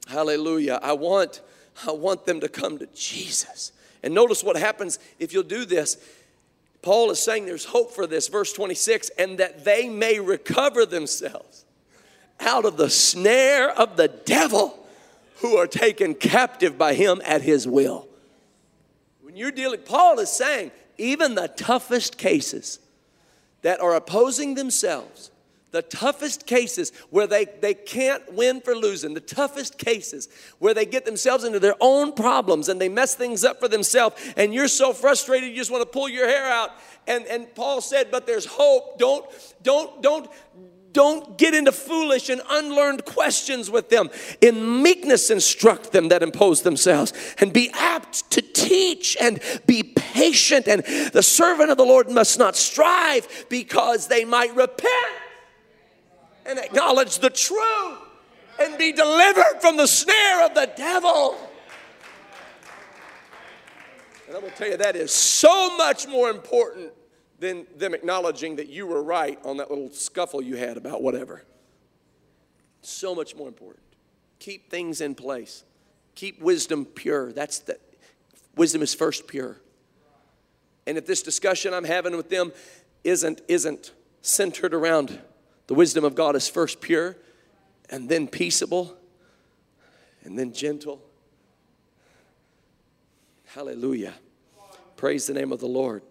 [0.07, 0.79] Hallelujah.
[0.83, 1.41] I want,
[1.87, 3.73] I want them to come to Jesus.
[4.03, 5.97] And notice what happens if you'll do this.
[6.83, 11.65] Paul is saying there's hope for this, verse 26, and that they may recover themselves
[12.41, 14.87] out of the snare of the devil
[15.37, 18.07] who are taken captive by him at his will.
[19.23, 22.79] When you're dealing, Paul is saying, even the toughest cases
[23.63, 25.31] that are opposing themselves
[25.75, 30.29] the toughest cases where they, they can't win for losing, the toughest cases
[30.61, 34.15] where they get themselves into their own problems and they mess things up for themselves,
[34.37, 36.71] and you're so frustrated you just want to pull your hair out.
[37.07, 38.99] And, and Paul said, But there's hope.
[38.99, 39.27] Don't,
[39.63, 40.31] don't, don't,
[40.93, 44.11] don't get into foolish and unlearned questions with them.
[44.41, 50.69] In meekness, instruct them that impose themselves, and be apt to teach and be patient.
[50.69, 55.24] And the servant of the Lord must not strive because they might repent
[56.47, 57.99] and acknowledge the truth.
[58.61, 61.37] and be delivered from the snare of the devil.
[64.27, 66.93] And going to tell you, that is so much more important
[67.41, 71.43] than them acknowledging that you were right on that little scuffle you had about whatever.
[72.81, 73.85] So much more important.
[74.39, 75.65] Keep things in place.
[76.15, 77.33] Keep wisdom pure.
[77.33, 77.79] That's the
[78.57, 79.61] wisdom is first pure.
[80.87, 82.53] And if this discussion I'm having with them
[83.03, 83.93] isn't isn't
[84.23, 85.21] centered around
[85.67, 87.17] the wisdom of God is first pure
[87.91, 88.97] and then peaceable
[90.25, 91.03] and then gentle.
[93.47, 94.15] Hallelujah.
[94.97, 96.03] Praise the name of the Lord.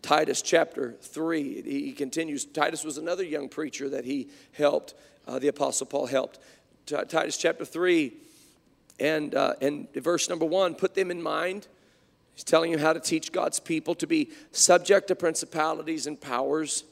[0.00, 2.44] Titus chapter 3, he continues.
[2.44, 4.94] Titus was another young preacher that he helped,
[5.26, 6.38] uh, the Apostle Paul helped.
[6.86, 8.12] T- Titus chapter 3
[9.00, 11.66] and, uh, and verse number 1 put them in mind.
[12.34, 16.84] He's telling you how to teach God's people to be subject to principalities and powers,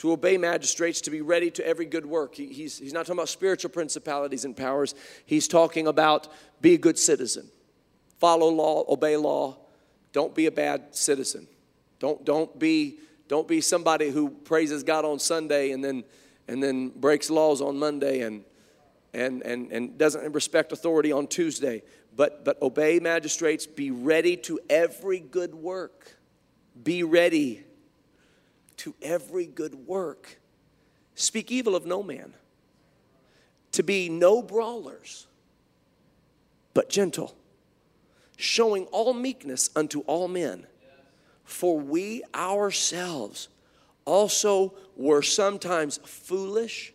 [0.00, 2.34] to obey magistrates, to be ready to every good work.
[2.34, 4.94] He, he's, he's not talking about spiritual principalities and powers,
[5.26, 6.26] he's talking about
[6.62, 7.50] be a good citizen,
[8.18, 9.58] follow law, obey law,
[10.12, 11.46] don't be a bad citizen.
[11.98, 12.98] Don't, don't, be,
[13.28, 16.04] don't be somebody who praises God on Sunday and then,
[16.48, 18.42] and then breaks laws on Monday and,
[19.12, 21.82] and, and, and doesn't respect authority on Tuesday.
[22.16, 26.16] But, but obey magistrates, be ready to every good work.
[26.82, 27.64] Be ready
[28.80, 30.38] to every good work.
[31.14, 32.32] Speak evil of no man.
[33.72, 35.26] To be no brawlers,
[36.72, 37.36] but gentle,
[38.36, 40.66] showing all meekness unto all men.
[41.44, 43.48] For we ourselves
[44.06, 46.94] also were sometimes foolish.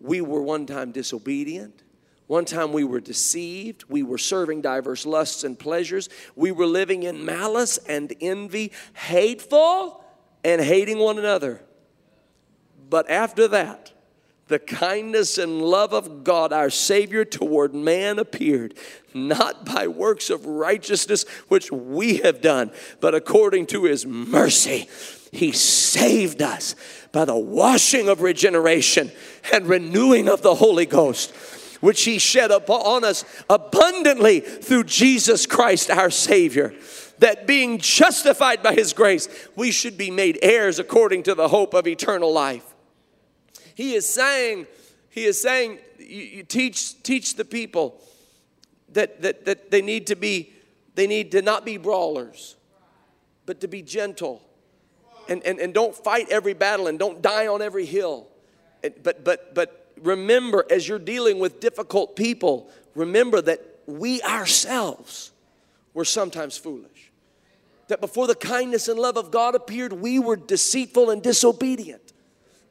[0.00, 1.82] We were one time disobedient.
[2.26, 3.84] One time we were deceived.
[3.88, 6.10] We were serving diverse lusts and pleasures.
[6.36, 10.03] We were living in malice and envy, hateful
[10.44, 11.60] and hating one another.
[12.88, 13.92] But after that,
[14.46, 18.74] the kindness and love of God, our Savior, toward man appeared,
[19.14, 22.70] not by works of righteousness which we have done,
[23.00, 24.88] but according to His mercy.
[25.32, 26.76] He saved us
[27.10, 29.10] by the washing of regeneration
[29.52, 31.34] and renewing of the Holy Ghost,
[31.80, 36.74] which He shed upon us abundantly through Jesus Christ, our Savior.
[37.18, 41.74] That being justified by His grace, we should be made heirs according to the hope
[41.74, 42.74] of eternal life.
[43.74, 44.66] He is saying,
[45.10, 48.00] he is saying, you, you teach, teach the people
[48.92, 50.52] that, that, that they need to be,
[50.94, 52.56] they need to not be brawlers,
[53.46, 54.42] but to be gentle.
[55.28, 58.28] And, and, and don't fight every battle and don't die on every hill.
[59.02, 65.32] But, but, but remember, as you're dealing with difficult people, remember that we ourselves
[65.94, 66.90] were sometimes foolish.
[67.88, 72.12] That before the kindness and love of God appeared, we were deceitful and disobedient.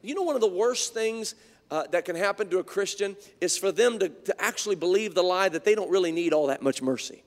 [0.02, 1.34] You know, one of the worst things
[1.70, 5.22] uh, that can happen to a Christian is for them to, to actually believe the
[5.22, 7.22] lie that they don't really need all that much mercy.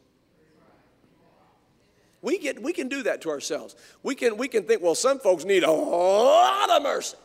[2.22, 3.76] We, get, we can do that to ourselves.
[4.04, 7.18] We can, we can think, well, some folks need a lot of mercy.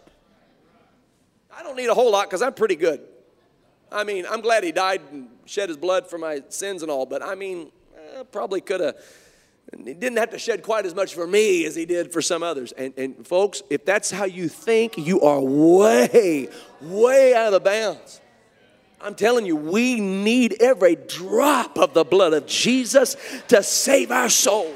[1.55, 3.01] I don't need a whole lot because I'm pretty good.
[3.91, 7.05] I mean, I'm glad he died and shed his blood for my sins and all,
[7.05, 7.71] but I mean,
[8.19, 8.97] I probably could have
[9.85, 12.43] he didn't have to shed quite as much for me as he did for some
[12.43, 12.73] others.
[12.73, 16.49] And, and folks, if that's how you think, you are way,
[16.81, 18.21] way out of bounds.
[19.01, 23.17] I'm telling you, we need every drop of the blood of Jesus
[23.49, 24.75] to save our soul.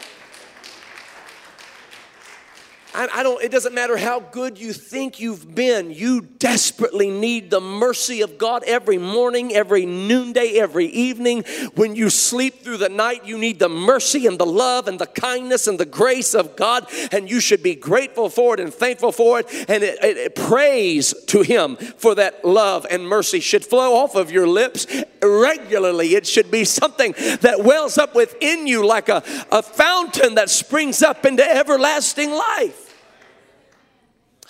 [2.97, 7.51] I, I don't, it doesn't matter how good you think you've been, you desperately need
[7.51, 11.45] the mercy of God every morning, every noonday, every evening.
[11.75, 15.07] When you sleep through the night, you need the mercy and the love and the
[15.07, 19.13] kindness and the grace of God, and you should be grateful for it and thankful
[19.13, 19.47] for it.
[19.69, 24.15] And it, it, it praise to Him for that love and mercy should flow off
[24.15, 24.87] of your lips
[25.23, 26.15] regularly.
[26.15, 29.23] It should be something that wells up within you like a,
[29.53, 32.86] a fountain that springs up into everlasting life.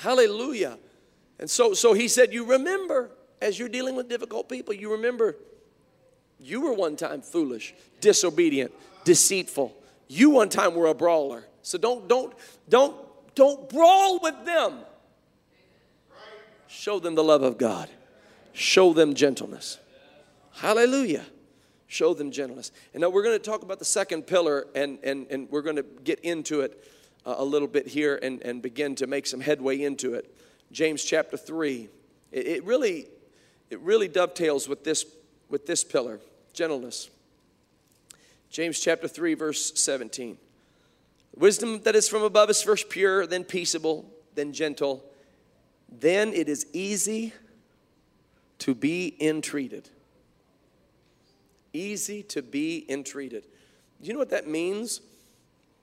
[0.07, 0.78] Hallelujah.
[1.40, 3.11] And so, so he said, You remember,
[3.42, 5.34] as you're dealing with difficult people, you remember
[6.38, 8.70] you were one time foolish, disobedient,
[9.02, 9.74] deceitful.
[10.07, 11.42] You one time were a brawler.
[11.62, 12.32] So don't, don't,
[12.68, 12.94] don't,
[13.34, 14.78] don't brawl with them.
[16.68, 17.88] Show them the love of God.
[18.52, 19.76] Show them gentleness.
[20.52, 21.24] Hallelujah.
[21.88, 22.70] Show them gentleness.
[22.94, 25.76] And now we're going to talk about the second pillar, and, and, and we're going
[25.76, 26.80] to get into it
[27.26, 30.32] a little bit here and, and begin to make some headway into it.
[30.70, 31.88] James chapter 3.
[32.32, 33.08] It, it really,
[33.68, 35.04] it really dovetails with this,
[35.48, 36.20] with this pillar,
[36.52, 37.10] gentleness.
[38.48, 40.38] James chapter 3, verse 17.
[41.34, 45.04] Wisdom that is from above is first pure, then peaceable, then gentle.
[45.88, 47.32] Then it is easy
[48.60, 49.90] to be entreated.
[51.72, 53.44] Easy to be entreated.
[54.00, 55.00] You know what that means?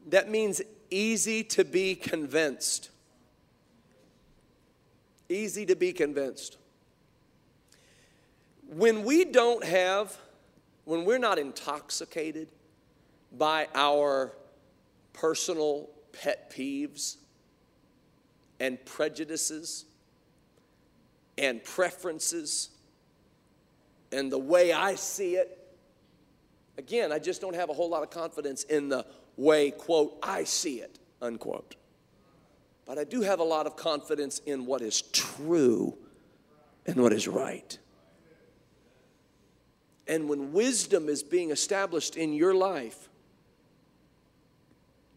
[0.08, 0.62] That means
[0.94, 2.90] easy to be convinced.
[5.28, 6.58] Easy to be convinced.
[8.68, 10.16] When we don't have,
[10.86, 12.50] when we're not intoxicated
[13.32, 14.34] by our
[15.14, 17.18] personal pet peeves
[18.60, 19.86] and prejudices
[21.38, 22.70] and preferences
[24.12, 25.60] and the way I see it.
[26.78, 29.06] Again, I just don't have a whole lot of confidence in the
[29.38, 31.76] way, quote, I see it, unquote.
[32.86, 35.98] But I do have a lot of confidence in what is true
[36.86, 37.78] and what is right.
[40.08, 43.10] And when wisdom is being established in your life,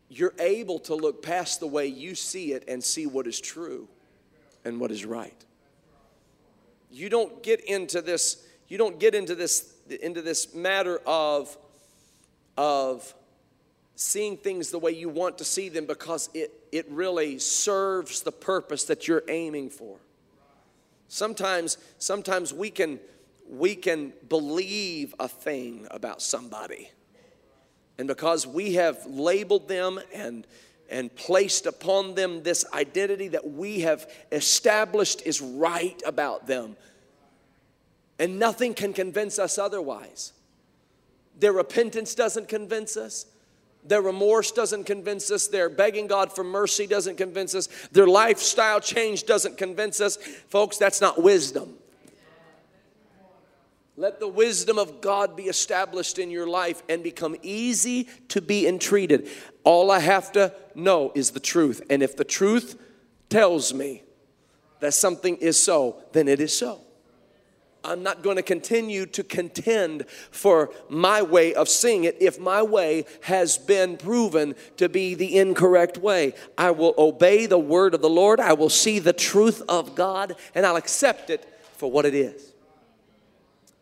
[0.09, 3.89] you're able to look past the way you see it and see what is true
[4.65, 5.45] and what is right.
[6.91, 11.57] You don't get into this, you don't get into this into this matter of
[12.57, 13.15] of
[13.95, 18.33] seeing things the way you want to see them because it, it really serves the
[18.33, 19.97] purpose that you're aiming for.
[21.09, 23.01] Sometimes, sometimes we can
[23.49, 26.91] we can believe a thing about somebody
[27.99, 30.47] and because we have labeled them and,
[30.91, 36.77] and placed upon them this identity that we have established is right about them,
[38.19, 40.33] and nothing can convince us otherwise.
[41.39, 43.27] Their repentance doesn't convince us.
[43.85, 45.47] Their remorse doesn't convince us.
[45.47, 47.69] Their begging God for mercy doesn't convince us.
[47.93, 50.17] Their lifestyle change doesn't convince us.
[50.49, 51.75] Folks, that's not wisdom.
[53.99, 58.67] Let the wisdom of God be established in your life and become easy to be
[58.67, 59.29] entreated.
[59.65, 61.81] All I have to know is the truth.
[61.89, 62.79] And if the truth
[63.31, 64.03] tells me
[64.81, 66.81] that something is so, then it is so.
[67.87, 72.63] I'm not going to continue to contend for my way of seeing it if my
[72.63, 76.35] way has been proven to be the incorrect way.
[76.59, 80.35] I will obey the word of the Lord, I will see the truth of God,
[80.55, 82.53] and I'll accept it for what it is.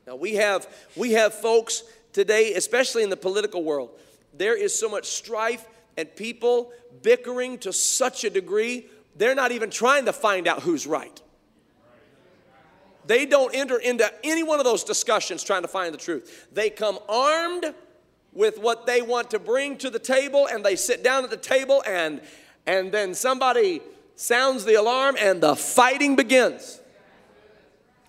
[0.07, 1.83] Now we have we have folks
[2.13, 3.91] today, especially in the political world,
[4.35, 8.87] there is so much strife and people bickering to such a degree,
[9.17, 11.21] they're not even trying to find out who's right.
[13.07, 16.49] They don't enter into any one of those discussions trying to find the truth.
[16.53, 17.75] They come armed
[18.33, 21.37] with what they want to bring to the table and they sit down at the
[21.37, 22.21] table and
[22.67, 23.81] and then somebody
[24.17, 26.81] sounds the alarm and the fighting begins.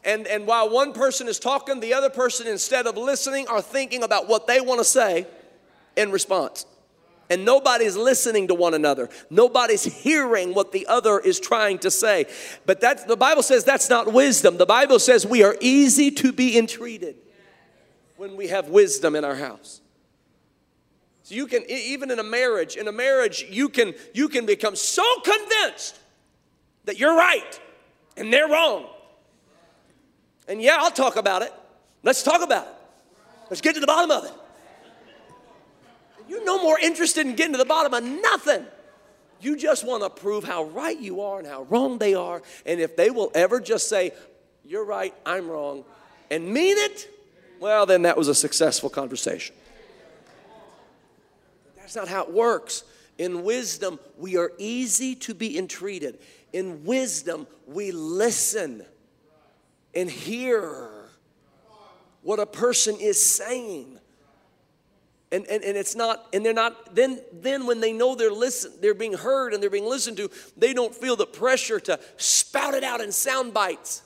[0.04, 4.04] And, and while one person is talking, the other person, instead of listening, are thinking
[4.04, 5.26] about what they want to say
[5.96, 6.68] in response.
[7.30, 9.10] And nobody's listening to one another.
[9.30, 12.26] Nobody's hearing what the other is trying to say.
[12.66, 14.58] But that's, the Bible says that's not wisdom.
[14.58, 17.16] The Bible says we are easy to be entreated
[18.18, 19.82] when we have wisdom in our house.
[21.24, 24.76] So you can even in a marriage, in a marriage you can you can become
[24.76, 25.98] so convinced
[26.84, 27.60] that you're right
[28.16, 28.86] and they're wrong
[30.48, 31.54] and yeah, I'll talk about it.
[32.04, 32.74] Let's talk about it.
[33.50, 34.32] Let's get to the bottom of it.
[36.28, 38.66] You're no more interested in getting to the bottom of nothing.
[39.42, 42.42] You just want to prove how right you are and how wrong they are.
[42.66, 44.12] And if they will ever just say,
[44.64, 45.84] You're right, I'm wrong,
[46.32, 47.10] and mean it,
[47.60, 49.56] well, then that was a successful conversation.
[51.78, 52.84] That's not how it works.
[53.18, 56.20] In wisdom, we are easy to be entreated.
[56.52, 58.84] In wisdom, we listen
[59.94, 60.90] and hear
[62.24, 64.00] what a person is saying.
[65.36, 68.72] And, and, and it's not, and they're not, then, then when they know they're listen,
[68.80, 72.74] they're being heard and they're being listened to, they don't feel the pressure to spout
[72.74, 74.02] it out in sound bites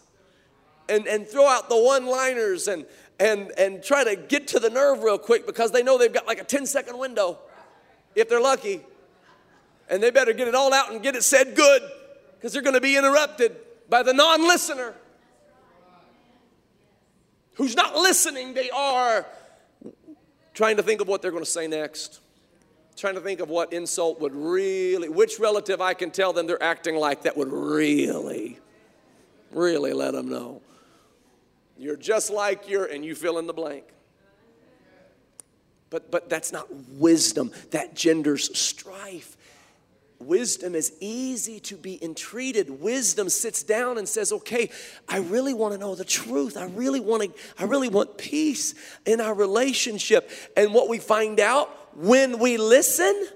[0.90, 2.84] and, and throw out the one-liners and,
[3.20, 6.26] and, and try to get to the nerve real quick because they know they've got
[6.26, 7.38] like a 10 second window
[8.16, 8.82] if they're lucky.
[9.88, 11.84] And they better get it all out and get it said good
[12.38, 13.56] because they're going to be interrupted
[13.88, 14.96] by the non listener
[17.54, 19.28] who's not listening, they are
[20.60, 22.20] trying to think of what they're going to say next.
[22.98, 26.62] Trying to think of what insult would really, which relative I can tell them they're
[26.62, 28.60] acting like that would really,
[29.54, 30.62] really let them know.
[31.78, 33.86] You're just like you're, and you fill in the blank.
[35.92, 37.54] But, but that's not wisdom.
[37.72, 39.38] That genders strife.
[40.20, 42.82] Wisdom is easy to be entreated.
[42.82, 44.70] Wisdom sits down and says, "Okay,
[45.08, 46.58] I really want to know the truth.
[46.58, 51.40] I really want to I really want peace in our relationship." And what we find
[51.40, 53.30] out when we listen,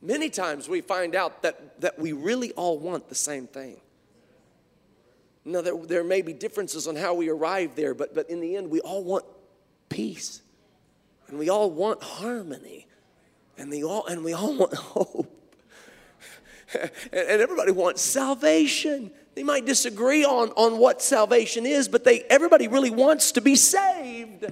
[0.00, 3.80] many times we find out that that we really all want the same thing.
[5.44, 8.56] Now, there, there may be differences on how we arrive there, but, but in the
[8.56, 9.24] end, we all want
[9.88, 10.42] peace.
[11.28, 12.88] And we all want harmony.
[13.58, 15.32] And, they all, and we all want hope.
[16.74, 19.10] and, everybody wants salvation.
[19.34, 23.56] They might disagree on, on what salvation is, but they, everybody really wants to be
[23.56, 24.46] saved.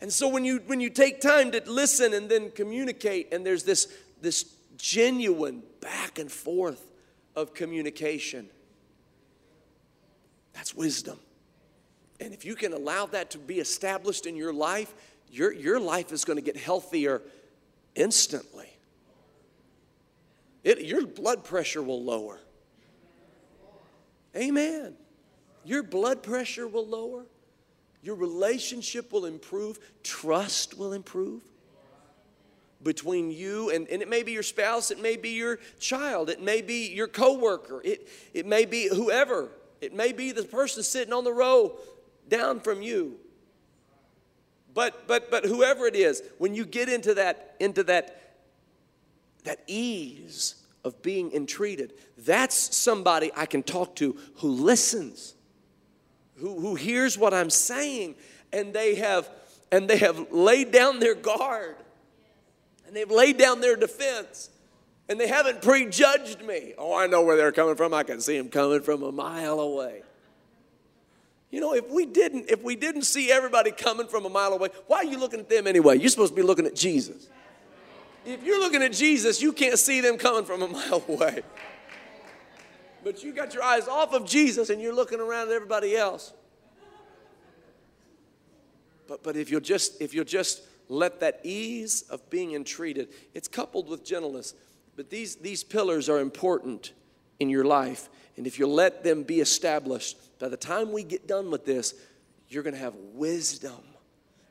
[0.00, 3.64] And so when you, when you take time to listen and then communicate, and there's
[3.64, 3.88] this,
[4.20, 4.44] this
[4.76, 6.92] genuine back and forth
[7.34, 8.48] of communication,
[10.52, 11.18] that's wisdom.
[12.20, 14.94] And if you can allow that to be established in your life,
[15.34, 17.22] your, your life is going to get healthier
[17.94, 18.68] instantly.
[20.62, 22.40] It, your blood pressure will lower.
[24.36, 24.94] Amen.
[25.64, 27.24] Your blood pressure will lower.
[28.02, 29.78] Your relationship will improve.
[30.02, 31.42] Trust will improve
[32.82, 36.42] between you and, and it may be your spouse, it may be your child, it
[36.42, 39.48] may be your coworker, it, it may be whoever
[39.84, 41.76] it may be the person sitting on the row
[42.28, 43.18] down from you.
[44.74, 48.34] But but but whoever it is, when you get into that into that
[49.44, 55.34] that ease of being entreated, that's somebody I can talk to who listens,
[56.36, 58.16] who, who hears what I'm saying,
[58.52, 59.30] and they have
[59.70, 61.76] and they have laid down their guard
[62.86, 64.50] and they've laid down their defense
[65.08, 66.74] and they haven't prejudged me.
[66.78, 67.92] Oh, I know where they're coming from.
[67.92, 70.02] I can see them coming from a mile away.
[71.54, 74.70] You know, if we didn't, if we didn't see everybody coming from a mile away,
[74.88, 75.96] why are you looking at them anyway?
[75.96, 77.28] You're supposed to be looking at Jesus.
[78.26, 81.42] If you're looking at Jesus, you can't see them coming from a mile away.
[83.04, 86.32] But you got your eyes off of Jesus and you're looking around at everybody else.
[89.06, 93.46] But but if you'll just if you'll just let that ease of being entreated, it's
[93.46, 94.54] coupled with gentleness.
[94.96, 96.94] But these, these pillars are important
[97.38, 98.08] in your life.
[98.36, 101.94] And if you let them be established, by the time we get done with this,
[102.48, 103.82] you're going to have wisdom.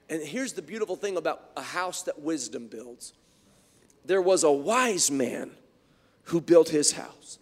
[0.10, 3.14] And here's the beautiful thing about a house that wisdom builds
[4.06, 5.52] there was a wise man
[6.24, 7.40] who built his house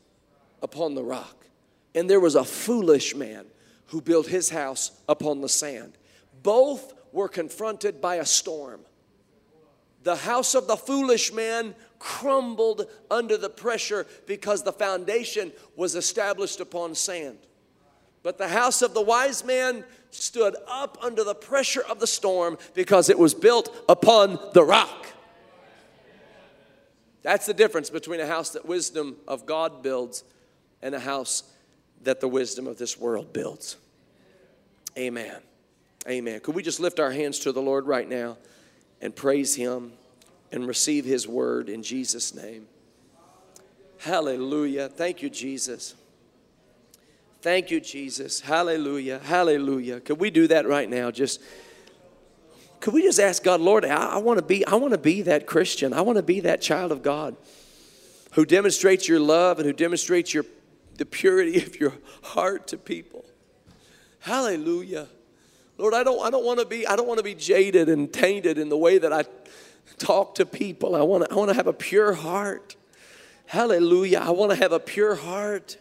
[0.62, 1.46] upon the rock,
[1.96, 3.46] and there was a foolish man
[3.88, 5.94] who built his house upon the sand.
[6.44, 8.82] Both were confronted by a storm.
[10.04, 16.60] The house of the foolish man crumbled under the pressure because the foundation was established
[16.60, 17.38] upon sand.
[18.24, 22.58] But the house of the wise man stood up under the pressure of the storm
[22.74, 25.08] because it was built upon the rock.
[27.22, 30.24] That's the difference between a house that wisdom of God builds
[30.82, 31.44] and a house
[32.02, 33.78] that the wisdom of this world builds.
[34.98, 35.38] Amen.
[36.10, 36.40] Amen.
[36.40, 38.38] Could we just lift our hands to the Lord right now
[39.02, 39.94] and praise Him?
[40.52, 42.68] And receive His word in Jesus' name.
[44.00, 44.90] Hallelujah.
[44.90, 45.96] Thank you, Jesus.
[47.42, 48.40] Thank you, Jesus.
[48.40, 49.20] Hallelujah.
[49.20, 50.00] Hallelujah.
[50.00, 51.12] Could we do that right now?
[51.12, 51.42] Just
[52.80, 55.22] could we just ask God, Lord, I, I want to be, I want to be
[55.24, 55.94] that Christian.
[55.94, 57.36] I want to be that child of God
[58.32, 60.46] who demonstrates your love and who demonstrates your
[60.98, 63.26] the purity of your heart to people.
[64.20, 65.08] Hallelujah.
[65.78, 68.12] Lord, I don't, I don't want to be, I don't want to be jaded and
[68.12, 69.26] tainted in the way that I
[69.98, 70.96] talk to people.
[70.96, 72.76] I want to I want to have a pure heart.
[73.46, 74.20] Hallelujah.
[74.20, 75.78] I want to have a pure heart.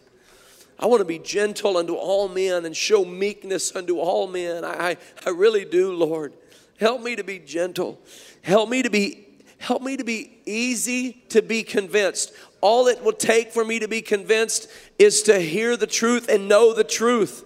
[0.77, 4.65] I want to be gentle unto all men and show meekness unto all men.
[4.65, 6.33] I, I really do, Lord.
[6.79, 7.99] Help me to be gentle.
[8.41, 9.27] Help me to be
[9.59, 12.33] help me to be easy to be convinced.
[12.61, 16.49] All it will take for me to be convinced is to hear the truth and
[16.49, 17.45] know the truth.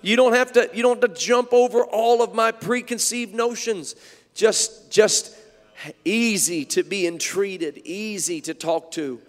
[0.00, 3.94] You don't have to you don't have to jump over all of my preconceived notions.
[4.34, 5.36] Just just
[6.04, 9.20] easy to be entreated, easy to talk to.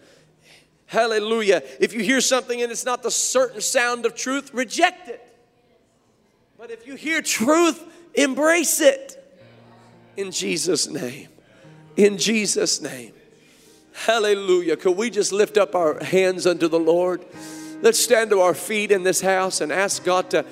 [0.88, 1.64] Hallelujah.
[1.80, 5.26] If you hear something and it's not the certain sound of truth, reject it.
[6.58, 7.82] But if you hear truth,
[8.14, 9.18] embrace it.
[10.18, 11.30] In Jesus' name.
[11.96, 13.14] In Jesus' name.
[13.94, 14.78] Hallelujah.
[14.78, 17.24] Could we just lift up our hands unto the Lord?
[17.82, 20.46] Let's stand to our feet in this house and ask God to,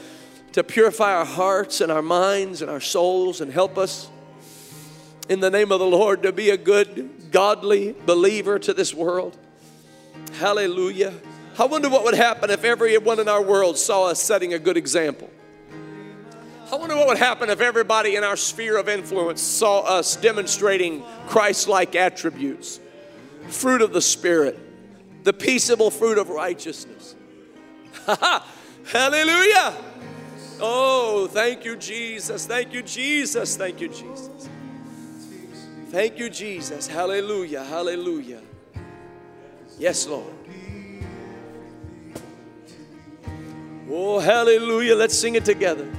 [0.54, 4.10] to purify our hearts and our minds and our souls and help us
[5.30, 9.38] in the name of the Lord to be a good, godly believer to this world.
[10.34, 11.14] Hallelujah.
[11.58, 14.76] I wonder what would happen if everyone in our world saw us setting a good
[14.76, 15.30] example.
[16.72, 21.04] I wonder what would happen if everybody in our sphere of influence saw us demonstrating
[21.28, 22.80] Christ like attributes,
[23.50, 24.58] fruit of the Spirit,
[25.24, 27.16] the peaceable fruit of righteousness.
[28.86, 29.76] Hallelujah.
[30.62, 32.46] Oh, thank you, Jesus.
[32.46, 33.58] Thank you, Jesus.
[33.58, 34.50] Thank you, Jesus.
[35.90, 36.88] Thank you, Jesus.
[36.88, 37.64] Hallelujah.
[37.64, 38.42] Hallelujah.
[39.80, 40.34] Yes, Lord.
[43.90, 44.96] Oh, hallelujah.
[44.96, 45.90] Let's sing it together.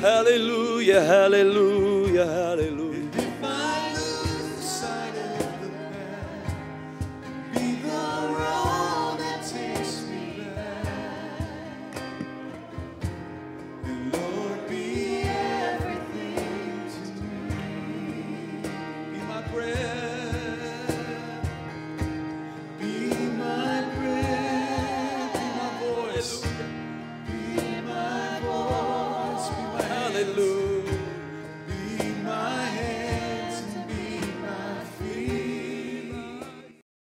[0.00, 2.83] Hallelujah, hallelujah, hallelujah.